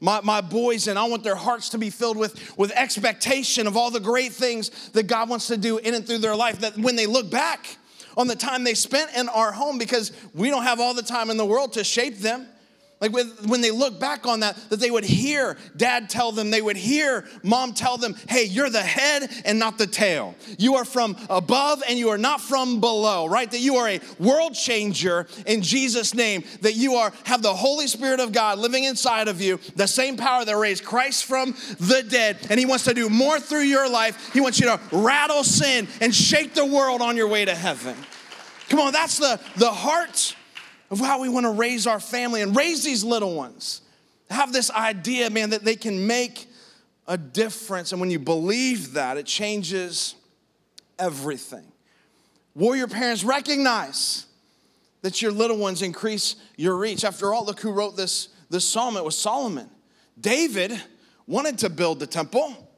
[0.01, 3.77] my, my boys and I want their hearts to be filled with, with expectation of
[3.77, 6.61] all the great things that God wants to do in and through their life.
[6.61, 7.77] That when they look back
[8.17, 11.31] on the time they spent in our home, because we don't have all the time
[11.31, 12.47] in the world to shape them,
[13.01, 16.51] like with, when they look back on that, that they would hear dad tell them,
[16.51, 20.35] they would hear mom tell them, hey, you're the head and not the tail.
[20.59, 23.51] You are from above and you are not from below, right?
[23.51, 27.87] That you are a world changer in Jesus' name, that you are have the Holy
[27.87, 32.05] Spirit of God living inside of you, the same power that raised Christ from the
[32.07, 32.47] dead.
[32.51, 34.33] And he wants to do more through your life.
[34.35, 37.97] He wants you to rattle sin and shake the world on your way to heaven.
[38.69, 40.37] Come on, that's the, the heart
[40.91, 43.83] of how we want to raise our family and raise these little ones.
[44.29, 46.47] Have this idea, man, that they can make
[47.07, 47.93] a difference.
[47.93, 50.15] And when you believe that, it changes
[50.99, 51.65] everything.
[52.55, 54.27] Warrior parents recognize
[55.03, 57.05] that your little ones increase your reach.
[57.05, 58.97] After all, look who wrote this, this psalm.
[58.97, 59.69] It was Solomon.
[60.21, 60.81] David
[61.27, 62.69] wanted to build the temple,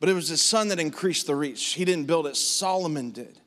[0.00, 1.74] but it was his son that increased the reach.
[1.74, 3.38] He didn't build it, Solomon did.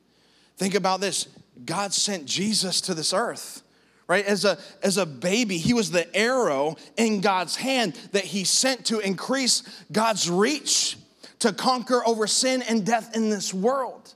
[0.56, 1.28] Think about this
[1.64, 3.63] God sent Jesus to this earth
[4.06, 4.24] right?
[4.24, 8.86] As a, as a baby, he was the arrow in God's hand that he sent
[8.86, 10.96] to increase God's reach
[11.40, 14.14] to conquer over sin and death in this world.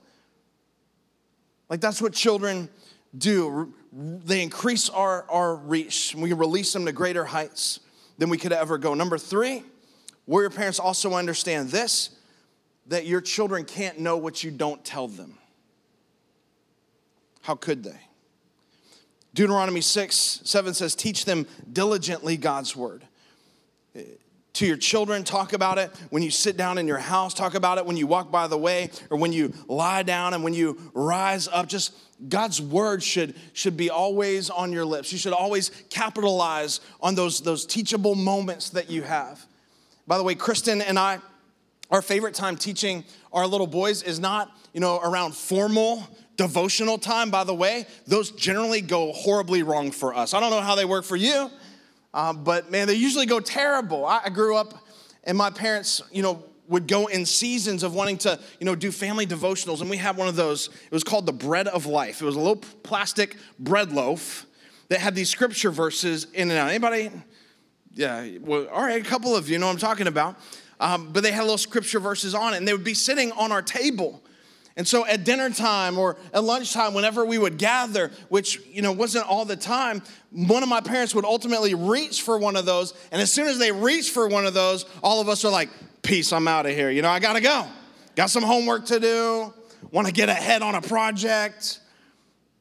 [1.69, 2.69] Like that's what children
[3.17, 3.73] do.
[3.91, 6.15] They increase our, our reach.
[6.15, 7.79] We release them to greater heights
[8.17, 8.93] than we could ever go.
[8.93, 9.63] Number three,
[10.27, 12.11] warrior parents also understand this
[12.87, 15.37] that your children can't know what you don't tell them.
[17.41, 17.99] How could they?
[19.33, 23.03] Deuteronomy 6 7 says, Teach them diligently God's word.
[24.53, 27.77] To your children, talk about it when you sit down in your house, talk about
[27.77, 30.91] it when you walk by the way, or when you lie down and when you
[30.93, 31.67] rise up.
[31.67, 31.93] Just
[32.27, 35.13] God's word should, should be always on your lips.
[35.13, 39.45] You should always capitalize on those, those teachable moments that you have.
[40.07, 41.19] By the way, Kristen and I,
[41.91, 46.05] our favorite time teaching our little boys is not, you know, around formal
[46.39, 50.33] devotional time, by the way, those generally go horribly wrong for us.
[50.33, 51.51] I don't know how they work for you,
[52.13, 54.05] uh, but man, they usually go terrible.
[54.05, 54.73] I, I grew up,
[55.25, 58.89] and my parents, you know, would go in seasons of wanting to, you know, do
[58.89, 60.69] family devotionals, and we had one of those.
[60.85, 62.21] It was called the Bread of Life.
[62.21, 64.45] It was a little plastic bread loaf
[64.87, 66.69] that had these scripture verses in and out.
[66.69, 67.11] Anybody?
[67.91, 68.25] Yeah.
[68.39, 69.05] Well, all right.
[69.05, 70.37] A couple of you know what I'm talking about.
[70.79, 73.51] Um, but they had little scripture verses on it, and they would be sitting on
[73.51, 74.23] our table.
[74.79, 78.93] And so at dinner time or at lunchtime, whenever we would gather, which you know
[78.93, 82.93] wasn't all the time, one of my parents would ultimately reach for one of those.
[83.11, 85.69] And as soon as they reach for one of those, all of us are like,
[86.01, 86.89] peace, I'm out of here.
[86.89, 87.67] You know, I gotta go.
[88.15, 89.53] Got some homework to do,
[89.91, 91.81] wanna get ahead on a project.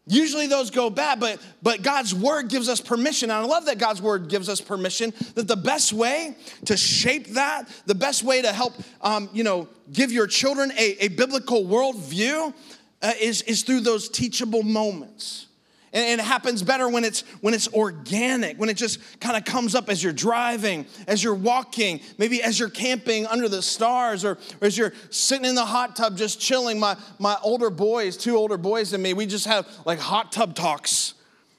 [0.08, 3.30] Usually those go bad, but, but God's word gives us permission.
[3.30, 7.28] And I love that God's word gives us permission that the best way to shape
[7.34, 11.64] that, the best way to help, um, you know, give your children a, a biblical
[11.64, 12.54] worldview
[13.02, 15.47] uh, is, is through those teachable moments.
[15.92, 19.74] And, it happens better when it's when it's organic, when it just kind of comes
[19.74, 24.32] up as you're driving, as you're walking, maybe as you're camping under the stars, or,
[24.60, 26.78] or as you're sitting in the hot tub just chilling.
[26.78, 30.54] My my older boys, two older boys than me, we just have like hot tub
[30.54, 31.14] talks.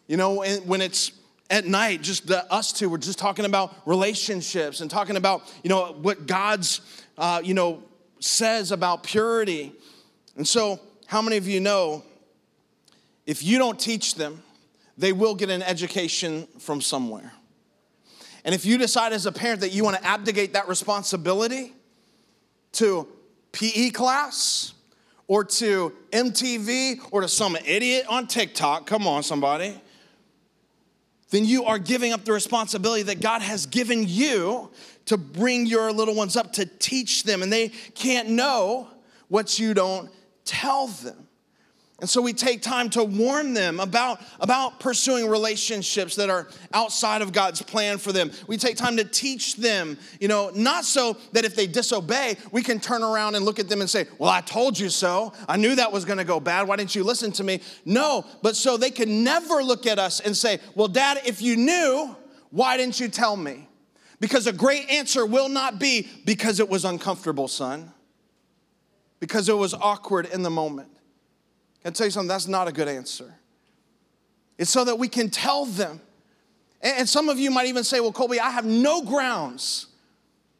[0.07, 1.11] You know, and when it's
[1.49, 5.69] at night, just the, us two, we're just talking about relationships and talking about, you
[5.69, 6.81] know, what God's,
[7.17, 7.83] uh, you know,
[8.19, 9.73] says about purity.
[10.35, 12.03] And so, how many of you know
[13.29, 14.41] if you don't teach them,
[14.97, 17.31] they will get an education from somewhere.
[18.43, 21.75] And if you decide as a parent that you want to abdicate that responsibility
[22.71, 23.07] to
[23.51, 24.73] PE class
[25.27, 29.79] or to MTV or to some idiot on TikTok, come on, somebody,
[31.29, 34.71] then you are giving up the responsibility that God has given you
[35.05, 38.87] to bring your little ones up, to teach them, and they can't know
[39.27, 40.09] what you don't
[40.45, 41.28] tell them.
[42.01, 47.21] And so we take time to warn them about, about pursuing relationships that are outside
[47.21, 48.31] of God's plan for them.
[48.47, 52.62] We take time to teach them, you know, not so that if they disobey, we
[52.62, 55.33] can turn around and look at them and say, Well, I told you so.
[55.47, 56.67] I knew that was gonna go bad.
[56.67, 57.62] Why didn't you listen to me?
[57.85, 61.57] No, but so they can never look at us and say, Well, Dad, if you
[61.57, 62.15] knew,
[62.51, 63.67] why didn't you tell me?
[64.19, 67.93] Because a great answer will not be because it was uncomfortable, son,
[69.19, 70.89] because it was awkward in the moment.
[71.89, 72.28] I tell you something?
[72.28, 73.34] That's not a good answer.
[74.58, 76.02] It's so that we can tell them.
[76.82, 79.88] And some of you might even say, well, Colby, I have no grounds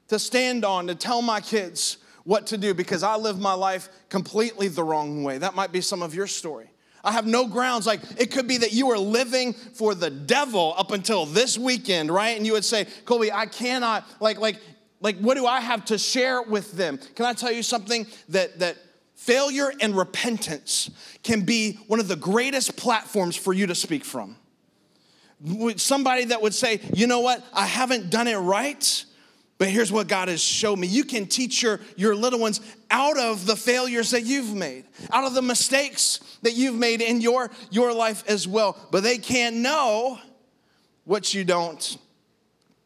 [0.08, 3.90] to stand on to tell my kids what to do because I live my life
[4.10, 5.38] completely the wrong way.
[5.38, 6.70] That might be some of your story.
[7.04, 7.88] I have no grounds.
[7.88, 12.12] Like it could be that you are living for the devil up until this weekend,
[12.12, 12.36] right?
[12.36, 14.58] And you would say, Colby, I cannot, like, like,
[15.00, 17.00] like, what do I have to share with them?
[17.16, 18.78] Can I tell you something that that
[19.20, 20.90] failure and repentance
[21.24, 24.38] can be one of the greatest platforms for you to speak from.
[25.76, 29.06] Somebody that would say, you know what, I haven't done it right,
[29.58, 30.88] but here's what God has shown me.
[30.88, 35.26] You can teach your, your little ones out of the failures that you've made, out
[35.26, 38.78] of the mistakes that you've made in your, your life as well.
[38.90, 40.18] But they can't know
[41.04, 41.98] what you don't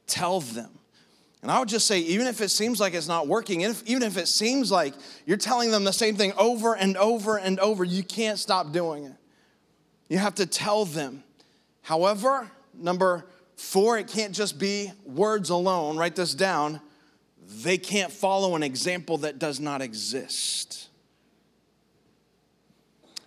[0.07, 0.71] tell them.
[1.43, 4.15] And I would just say, even if it seems like it's not working, even if
[4.15, 4.93] it seems like
[5.25, 9.03] you're telling them the same thing over and over and over, you can't stop doing
[9.03, 9.15] it.
[10.07, 11.21] You have to tell them.
[11.81, 13.25] However, number
[13.57, 15.97] four, it can't just be words alone.
[15.97, 16.79] Write this down.
[17.45, 20.87] They can't follow an example that does not exist.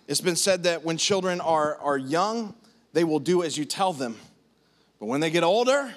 [0.07, 2.55] It's been said that when children are, are young,
[2.93, 4.17] they will do as you tell them.
[4.99, 5.93] But when they get older,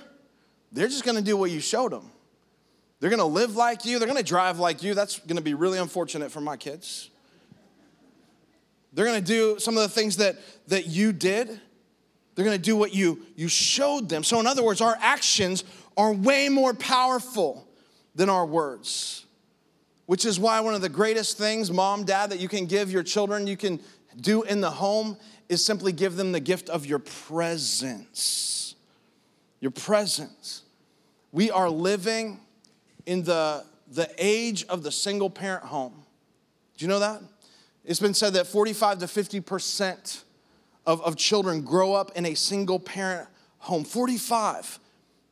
[0.73, 2.11] they're just gonna do what you showed them.
[3.01, 4.95] They're gonna live like you, they're gonna drive like you.
[4.95, 7.11] That's gonna be really unfortunate for my kids.
[8.93, 10.37] They're gonna do some of the things that,
[10.69, 11.61] that you did.
[12.35, 14.23] They're gonna do what you, you showed them.
[14.23, 15.65] So, in other words, our actions
[15.97, 17.67] are way more powerful
[18.15, 19.27] than our words,
[20.07, 23.03] which is why one of the greatest things, mom, dad, that you can give your
[23.03, 23.81] children, you can
[24.21, 25.17] do in the home,
[25.49, 28.70] is simply give them the gift of your presence
[29.61, 30.63] your presence.
[31.33, 32.41] We are living
[33.07, 36.03] in the, the age of the single parent home.
[36.77, 37.21] Do you know that?
[37.85, 40.23] It's been said that 45 to 50%
[40.87, 43.85] of, of children grow up in a single parent home.
[43.85, 44.79] 45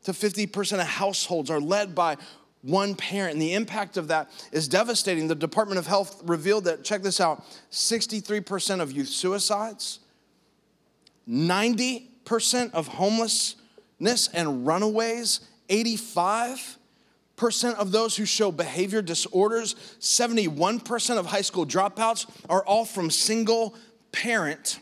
[0.05, 2.17] to 50% of households are led by
[2.63, 3.35] one parent.
[3.35, 5.29] And the impact of that is devastating.
[5.29, 10.01] The Department of Health revealed that, check this out 63% of youth suicides,
[11.29, 13.57] 90% of homeless
[14.01, 16.77] and runaways, 85%
[17.77, 23.75] of those who show behavior disorders, 71% of high school dropouts are all from single
[24.13, 24.81] parent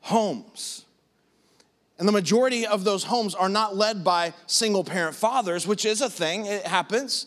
[0.00, 0.84] homes.
[1.98, 6.00] And the majority of those homes are not led by single parent fathers, which is
[6.00, 7.26] a thing, it happens.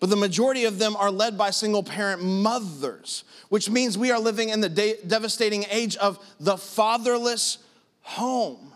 [0.00, 4.18] But the majority of them are led by single parent mothers, which means we are
[4.18, 7.58] living in the de- devastating age of the fatherless
[8.02, 8.73] home.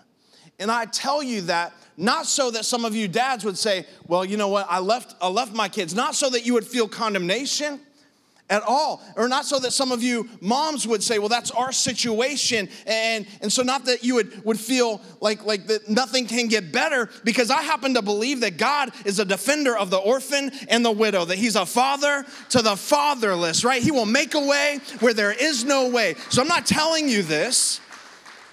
[0.58, 4.24] And I tell you that not so that some of you dads would say, well,
[4.24, 6.88] you know what, I left, I left my kids, not so that you would feel
[6.88, 7.80] condemnation
[8.50, 9.02] at all.
[9.16, 12.68] Or not so that some of you moms would say well that's our situation.
[12.86, 16.72] And and so not that you would would feel like like that nothing can get
[16.72, 20.84] better because i happen to believe that god is a defender of the orphan and
[20.84, 23.82] the widow that he's a father to the fatherless right?
[23.82, 26.14] He will make a way where there is no way.
[26.30, 27.80] So i'm not telling you this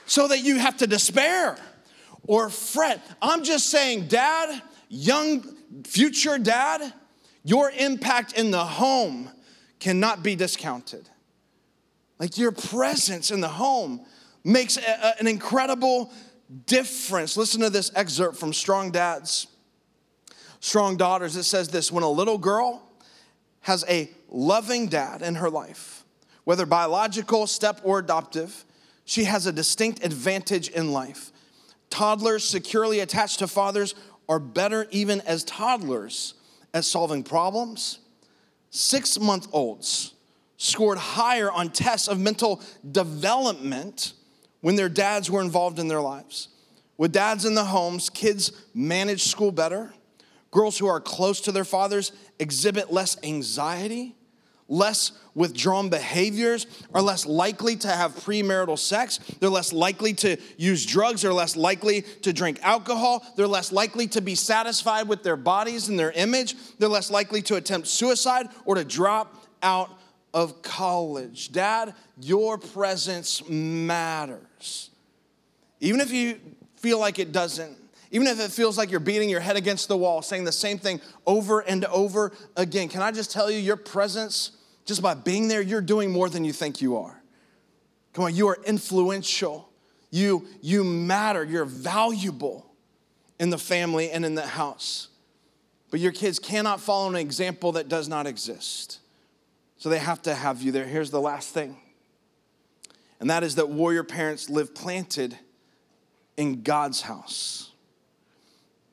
[0.08, 1.58] so that you have to despair
[2.28, 3.02] or fret.
[3.22, 5.42] I'm just saying, dad, young
[5.86, 6.94] future dad,
[7.44, 9.30] your impact in the home
[9.80, 11.10] cannot be discounted.
[12.20, 14.06] Like your presence in the home
[14.44, 16.12] makes a, a, an incredible
[16.66, 17.36] difference.
[17.38, 19.48] Listen to this excerpt from Strong Dads,
[20.60, 21.36] Strong Daughters.
[21.36, 22.82] It says this When a little girl
[23.62, 26.04] has a loving dad in her life,
[26.46, 28.64] whether biological, step, or adoptive,
[29.04, 31.32] she has a distinct advantage in life.
[31.96, 33.96] Toddlers securely attached to fathers
[34.28, 36.34] are better even as toddlers
[36.74, 38.00] at solving problems.
[38.70, 40.14] Six month olds
[40.58, 44.12] scored higher on tests of mental development
[44.60, 46.50] when their dads were involved in their lives.
[46.98, 49.94] With dads in the homes, kids manage school better.
[50.52, 54.18] Girls who are close to their fathers exhibit less anxiety,
[54.68, 60.86] less withdrawn behaviors, are less likely to have premarital sex, they're less likely to use
[60.86, 65.36] drugs, they're less likely to drink alcohol, they're less likely to be satisfied with their
[65.36, 69.92] bodies and their image, they're less likely to attempt suicide or to drop out
[70.34, 71.52] of college.
[71.52, 74.90] Dad, your presence matters.
[75.80, 76.40] Even if you
[76.78, 77.78] feel like it doesn't,
[78.12, 80.78] even if it feels like you're beating your head against the wall, saying the same
[80.78, 84.52] thing over and over again, can I just tell you, your presence,
[84.86, 87.22] just by being there, you're doing more than you think you are.
[88.14, 89.70] Come on, you are influential.
[90.12, 91.44] You, you matter.
[91.44, 92.66] You're valuable
[93.40, 95.10] in the family and in the house.
[95.92, 99.00] But your kids cannot follow an example that does not exist.
[99.78, 100.86] So they have to have you there.
[100.86, 101.78] Here's the last thing,
[103.20, 105.38] and that is that warrior parents live planted
[106.38, 107.72] in God's house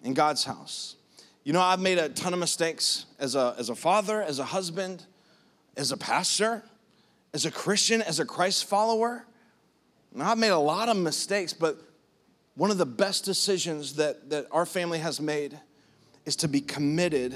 [0.02, 0.96] in God's house.
[1.44, 4.44] You know, I've made a ton of mistakes as a, as a father, as a
[4.44, 5.04] husband,
[5.76, 6.62] as a pastor,
[7.32, 9.24] as a Christian, as a Christ follower.
[10.12, 11.78] And I've made a lot of mistakes, but
[12.54, 15.58] one of the best decisions that, that our family has made
[16.26, 17.34] is to be committed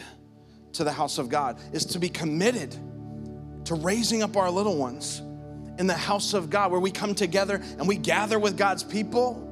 [0.74, 2.72] to the house of God, is to be committed
[3.64, 5.22] to raising up our little ones
[5.78, 9.46] in the house of God, where we come together and we gather with God's people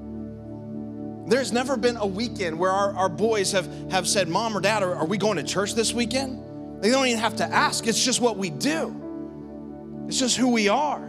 [1.27, 4.83] there's never been a weekend where our, our boys have, have said, Mom or Dad,
[4.83, 6.43] are, are we going to church this weekend?
[6.85, 10.05] They don't even have to ask, it's just what we do.
[10.07, 11.01] It's just who we are.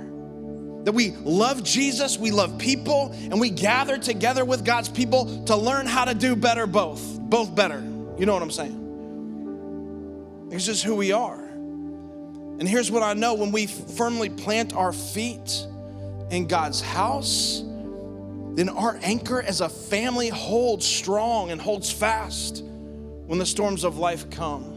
[0.85, 5.55] That we love Jesus, we love people, and we gather together with God's people to
[5.57, 7.19] learn how to do better both.
[7.19, 7.79] Both better.
[8.17, 10.47] You know what I'm saying?
[10.53, 11.43] It's just who we are.
[11.43, 15.67] And here's what I know when we firmly plant our feet
[16.31, 17.65] in God's house,
[18.53, 22.63] then our anchor as a family holds strong and holds fast
[23.25, 24.74] when the storms of life come.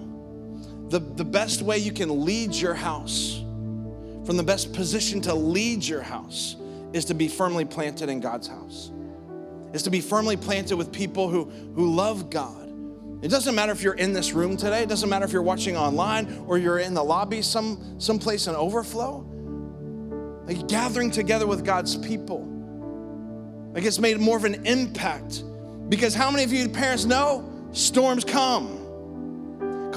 [0.88, 3.42] The, the best way you can lead your house,
[4.24, 6.56] from the best position to lead your house,
[6.92, 8.90] is to be firmly planted in God's house,
[9.72, 12.66] is to be firmly planted with people who, who love God.
[13.22, 15.76] It doesn't matter if you're in this room today, it doesn't matter if you're watching
[15.76, 19.24] online or you're in the lobby some someplace in overflow.
[20.46, 22.48] Like gathering together with God's people
[23.78, 25.44] like it's made more of an impact.
[25.88, 28.77] Because how many of you parents know storms come?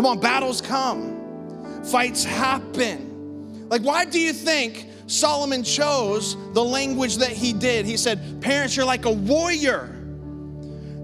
[0.01, 3.69] Come on, battles come, fights happen.
[3.69, 7.85] Like, why do you think Solomon chose the language that he did?
[7.85, 9.95] He said, Parents, you're like a warrior.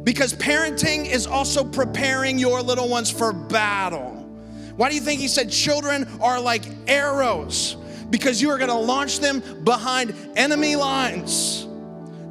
[0.03, 4.13] Because parenting is also preparing your little ones for battle.
[4.77, 7.75] Why do you think he said children are like arrows?
[8.09, 11.66] Because you are gonna launch them behind enemy lines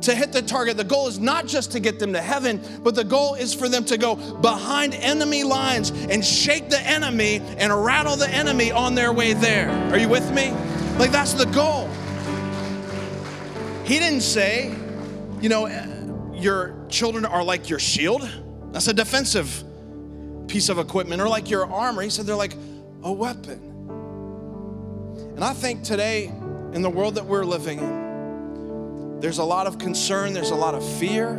[0.06, 0.76] to hit the target.
[0.76, 3.68] The goal is not just to get them to heaven, but the goal is for
[3.68, 8.94] them to go behind enemy lines and shake the enemy and rattle the enemy on
[8.94, 9.68] their way there.
[9.92, 10.52] Are you with me?
[10.98, 11.88] Like, that's the goal.
[13.84, 14.74] He didn't say,
[15.40, 15.66] you know,
[16.34, 18.28] your children are like your shield.
[18.72, 19.64] That's a defensive
[20.46, 22.02] piece of equipment, or like your armor.
[22.02, 22.54] He said they're like
[23.02, 23.60] a weapon.
[25.34, 26.26] And I think today,
[26.72, 28.05] in the world that we're living in,
[29.20, 31.34] there's a lot of concern, there's a lot of fear.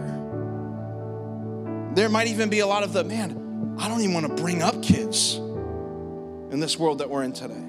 [1.94, 4.62] There might even be a lot of the, man, I don't even want to bring
[4.62, 7.64] up kids in this world that we're in today.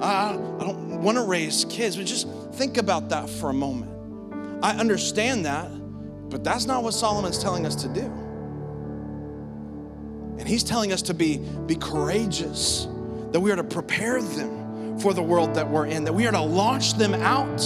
[0.00, 3.92] I, I don't want to raise kids, but just think about that for a moment.
[4.62, 5.68] I understand that,
[6.30, 8.04] but that's not what Solomon's telling us to do.
[10.38, 12.86] And he's telling us to be, be courageous,
[13.32, 16.32] that we are to prepare them for the world that we're in, that we are
[16.32, 17.60] to launch them out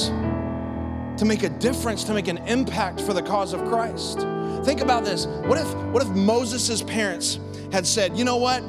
[1.18, 4.20] to make a difference, to make an impact for the cause of Christ.
[4.64, 5.26] Think about this.
[5.26, 7.38] What if what if Moses' parents
[7.72, 8.62] had said, "You know what?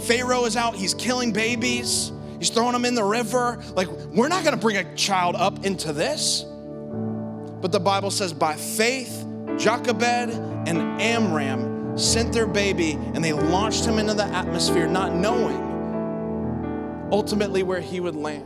[0.00, 3.58] Pharaoh is out, he's killing babies, he's throwing them in the river.
[3.74, 6.44] Like, we're not gonna bring a child up into this.
[7.60, 9.24] But the Bible says, by faith,
[9.56, 10.30] Jochebed
[10.68, 17.62] and Amram sent their baby and they launched him into the atmosphere, not knowing ultimately
[17.62, 18.44] where he would land.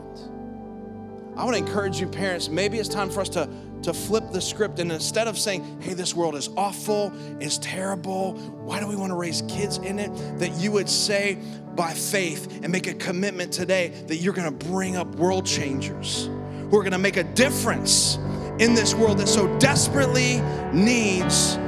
[1.36, 3.48] I want to encourage you, parents, maybe it's time for us to,
[3.82, 8.34] to flip the script and instead of saying, hey, this world is awful, it's terrible,
[8.34, 10.10] why do we want to raise kids in it?
[10.38, 11.38] That you would say
[11.74, 16.26] by faith and make a commitment today that you're going to bring up world changers
[16.26, 18.16] who are going to make a difference
[18.58, 20.40] in this world that so desperately
[20.72, 21.58] needs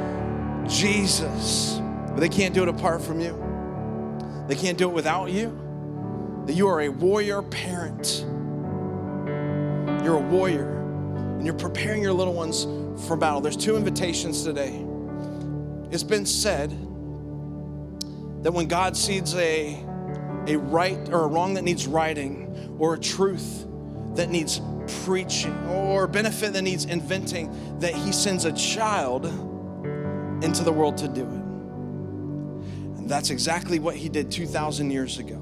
[0.67, 1.81] Jesus.
[2.09, 5.59] But they can't do it apart from you, they can't do it without you.
[6.47, 8.27] That you are a warrior parent
[10.05, 10.81] you're a warrior
[11.37, 12.65] and you're preparing your little ones
[13.07, 13.41] for battle.
[13.41, 14.85] There's two invitations today.
[15.91, 16.71] It's been said
[18.43, 19.85] that when God sees a
[20.47, 23.67] a right or a wrong that needs righting, or a truth
[24.17, 24.61] that needs
[25.05, 29.27] preaching, or benefit that needs inventing, that He sends a child
[30.45, 31.43] into the world to do it.
[32.99, 35.39] And that's exactly what He did 2,000 years ago.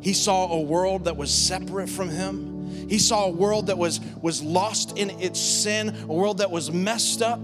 [0.00, 2.49] He saw a world that was separate from Him.
[2.90, 6.72] He saw a world that was, was lost in its sin, a world that was
[6.72, 7.40] messed up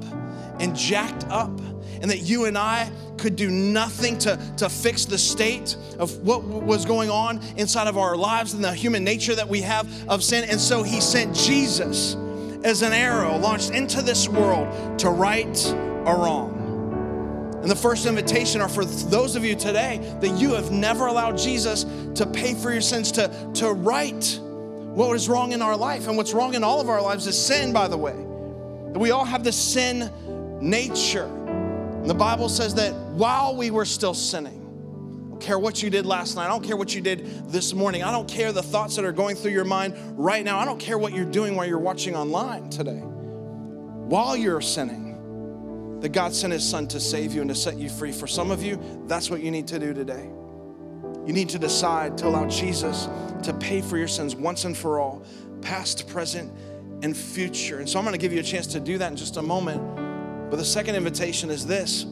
[0.59, 1.61] and jacked up,
[2.03, 6.43] and that you and I could do nothing to, to fix the state of what
[6.43, 10.25] was going on inside of our lives and the human nature that we have of
[10.25, 10.51] sin.
[10.51, 12.17] And so he sent Jesus
[12.65, 17.61] as an arrow launched into this world to right a wrong.
[17.63, 21.39] And the first invitation are for those of you today that you have never allowed
[21.39, 21.85] Jesus
[22.17, 24.41] to pay for your sins, to, to right
[24.97, 26.09] what is wrong in our life.
[26.09, 28.15] And what's wrong in all of our lives is sin, by the way.
[28.99, 30.11] We all have the sin
[30.63, 31.27] nature.
[31.27, 34.63] And the Bible says that while we were still sinning,
[35.27, 36.47] I don't care what you did last night.
[36.47, 38.05] I don't care what you did this morning.
[38.05, 40.59] I don't care the thoughts that are going through your mind right now.
[40.59, 43.03] I don't care what you're doing while you're watching online today.
[43.03, 47.91] While you're sinning, that God sent His Son to save you and to set you
[47.91, 48.13] free.
[48.13, 50.31] For some of you, that's what you need to do today.
[51.27, 53.09] You need to decide to allow Jesus
[53.43, 55.25] to pay for your sins once and for all,
[55.61, 56.53] past, present,
[57.03, 57.79] and future.
[57.79, 59.43] And so I'm going to give you a chance to do that in just a
[59.43, 60.51] moment.
[60.51, 62.05] But the second invitation is this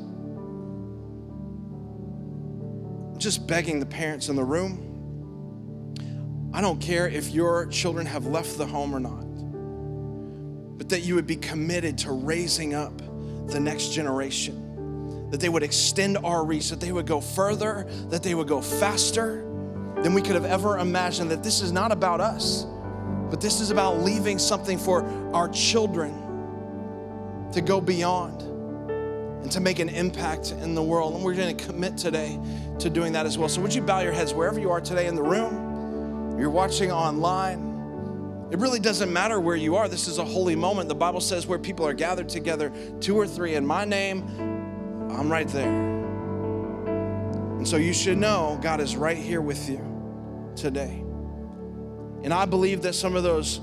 [3.13, 4.91] I'm just begging the parents in the room.
[6.53, 9.25] I don't care if your children have left the home or not,
[10.79, 12.97] but that you would be committed to raising up
[13.49, 14.64] the next generation,
[15.35, 18.61] that they would extend our reach, that they would go further, that they would go
[18.61, 19.45] faster
[20.01, 21.29] than we could have ever imagined.
[21.29, 22.67] That this is not about us,
[23.31, 25.05] but this is about leaving something for
[25.35, 31.17] our children to go beyond and to make an impact in the world.
[31.17, 32.39] And we're going to commit today
[32.79, 33.49] to doing that as well.
[33.49, 36.39] So, would you bow your heads wherever you are today in the room?
[36.39, 38.47] You're watching online.
[38.53, 39.89] It really doesn't matter where you are.
[39.89, 40.89] This is a holy moment.
[40.89, 44.54] The Bible says where people are gathered together, two or three in my name,
[45.15, 45.95] I'm right there.
[47.57, 49.81] And so you should know God is right here with you
[50.57, 51.03] today.
[52.23, 53.61] And I believe that some of those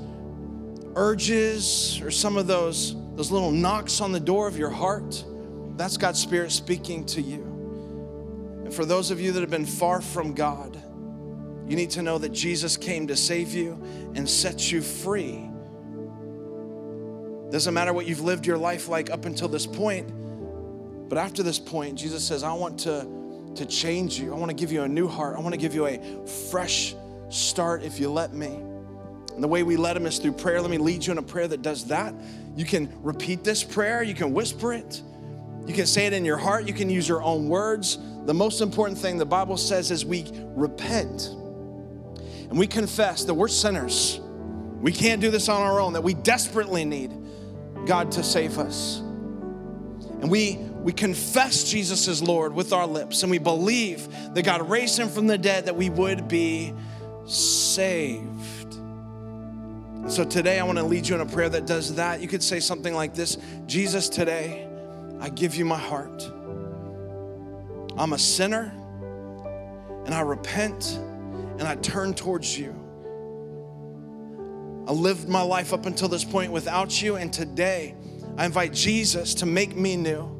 [0.96, 5.24] urges or some of those, those little knocks on the door of your heart,
[5.78, 7.42] that's God's Spirit speaking to you.
[8.64, 10.82] And for those of you that have been far from God,
[11.68, 13.82] you need to know that Jesus came to save you
[14.16, 15.50] and set you free.
[17.50, 20.10] Doesn't matter what you've lived your life like up until this point,
[21.12, 23.06] but after this point, Jesus says, I want to,
[23.56, 24.34] to change you.
[24.34, 25.36] I want to give you a new heart.
[25.36, 26.96] I want to give you a fresh
[27.28, 28.48] start if you let me.
[29.36, 30.62] And the way we let Him is through prayer.
[30.62, 32.16] Let me lead you in a prayer that does that.
[32.56, 35.02] You can repeat this prayer, you can whisper it.
[35.68, 37.98] You can say it in your heart, you can use your own words.
[38.24, 40.24] The most important thing the Bible says is we
[40.56, 44.22] repent and we confess that we're sinners.
[44.80, 47.12] We can't do this on our own, that we desperately need
[47.86, 49.02] God to save us.
[50.22, 54.70] And we, we confess Jesus as Lord with our lips, and we believe that God
[54.70, 56.74] raised him from the dead that we would be
[57.26, 58.78] saved.
[60.08, 62.22] So today I want to lead you in a prayer that does that.
[62.22, 64.68] You could say something like this Jesus, today,
[65.20, 66.30] I give you my heart.
[67.98, 68.74] I'm a sinner
[70.06, 71.00] and I repent
[71.60, 72.76] and I turn towards you.
[74.88, 77.96] I lived my life up until this point without you, and today
[78.38, 80.38] I invite Jesus to make me new.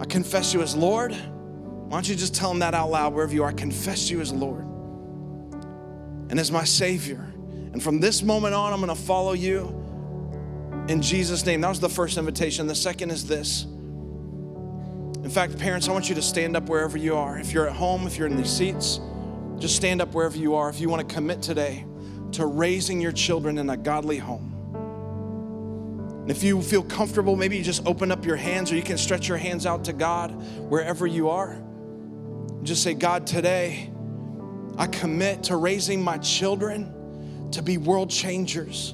[0.00, 1.12] I confess you as Lord.
[1.12, 3.48] Why don't you just tell him that out loud wherever you are?
[3.48, 4.64] I confess you as Lord
[6.30, 7.24] and as my Savior.
[7.72, 9.74] And from this moment on, I'm gonna follow you
[10.88, 11.60] in Jesus' name.
[11.60, 12.66] That was the first invitation.
[12.66, 13.64] The second is this.
[15.24, 17.38] In fact, parents, I want you to stand up wherever you are.
[17.38, 19.00] If you're at home, if you're in these seats,
[19.58, 20.70] just stand up wherever you are.
[20.70, 21.84] If you want to commit today
[22.32, 24.57] to raising your children in a godly home.
[26.28, 28.98] And if you feel comfortable, maybe you just open up your hands or you can
[28.98, 30.30] stretch your hands out to God
[30.68, 31.58] wherever you are.
[32.62, 33.90] Just say, God, today
[34.76, 38.92] I commit to raising my children to be world changers.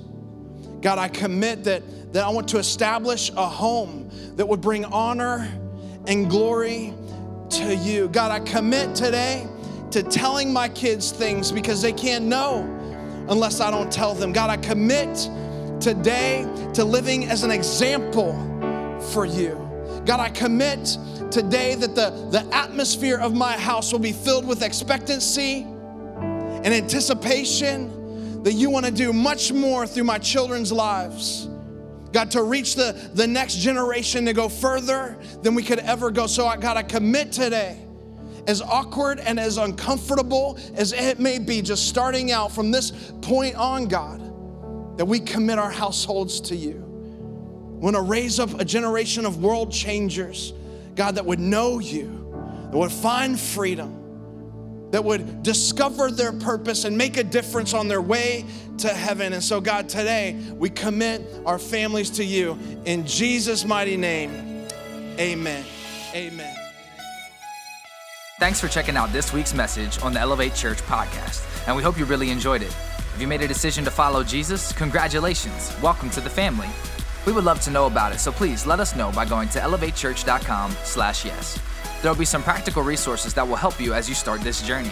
[0.80, 1.82] God, I commit that,
[2.12, 5.53] that I want to establish a home that would bring honor
[6.07, 6.95] and glory
[7.51, 8.11] to you.
[8.11, 9.49] God, I commit today
[9.91, 12.61] to telling my kids things because they can't know
[13.28, 14.32] unless I don't tell them.
[14.32, 15.28] God, I commit
[15.85, 18.32] today to living as an example
[19.12, 19.51] for you.
[20.07, 20.97] God, I commit
[21.30, 28.43] today that the, the atmosphere of my house will be filled with expectancy and anticipation
[28.45, 31.51] that you want to do much more through my children's lives.
[32.12, 36.26] God, to reach the, the next generation to go further than we could ever go.
[36.26, 37.78] So, I, God, I commit today
[38.47, 43.55] as awkward and as uncomfortable as it may be, just starting out from this point
[43.57, 44.24] on, God,
[44.97, 46.74] that we commit our households to you.
[46.74, 50.53] We want to raise up a generation of world changers,
[50.95, 56.97] God, that would know you, that would find freedom, that would discover their purpose and
[56.97, 58.45] make a difference on their way
[58.78, 59.32] to heaven.
[59.32, 62.59] And so, God, today we commit our families to you.
[62.84, 64.66] In Jesus' mighty name,
[65.18, 65.64] amen.
[66.14, 66.57] Amen.
[68.38, 71.99] Thanks for checking out this week's message on the Elevate Church podcast, and we hope
[71.99, 72.76] you really enjoyed it.
[73.15, 75.73] If you made a decision to follow Jesus, congratulations.
[75.81, 76.67] Welcome to the family.
[77.27, 79.61] We would love to know about it, so please let us know by going to
[79.61, 81.59] elevatechurch.com/yes.
[82.03, 84.91] There'll be some practical resources that will help you as you start this journey.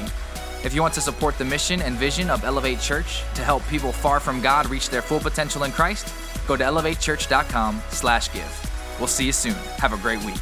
[0.62, 3.90] If you want to support the mission and vision of Elevate Church to help people
[3.90, 6.06] far from God reach their full potential in Christ,
[6.46, 9.00] go to elevatechurch.com/give.
[9.00, 9.56] We'll see you soon.
[9.78, 10.38] Have a great week.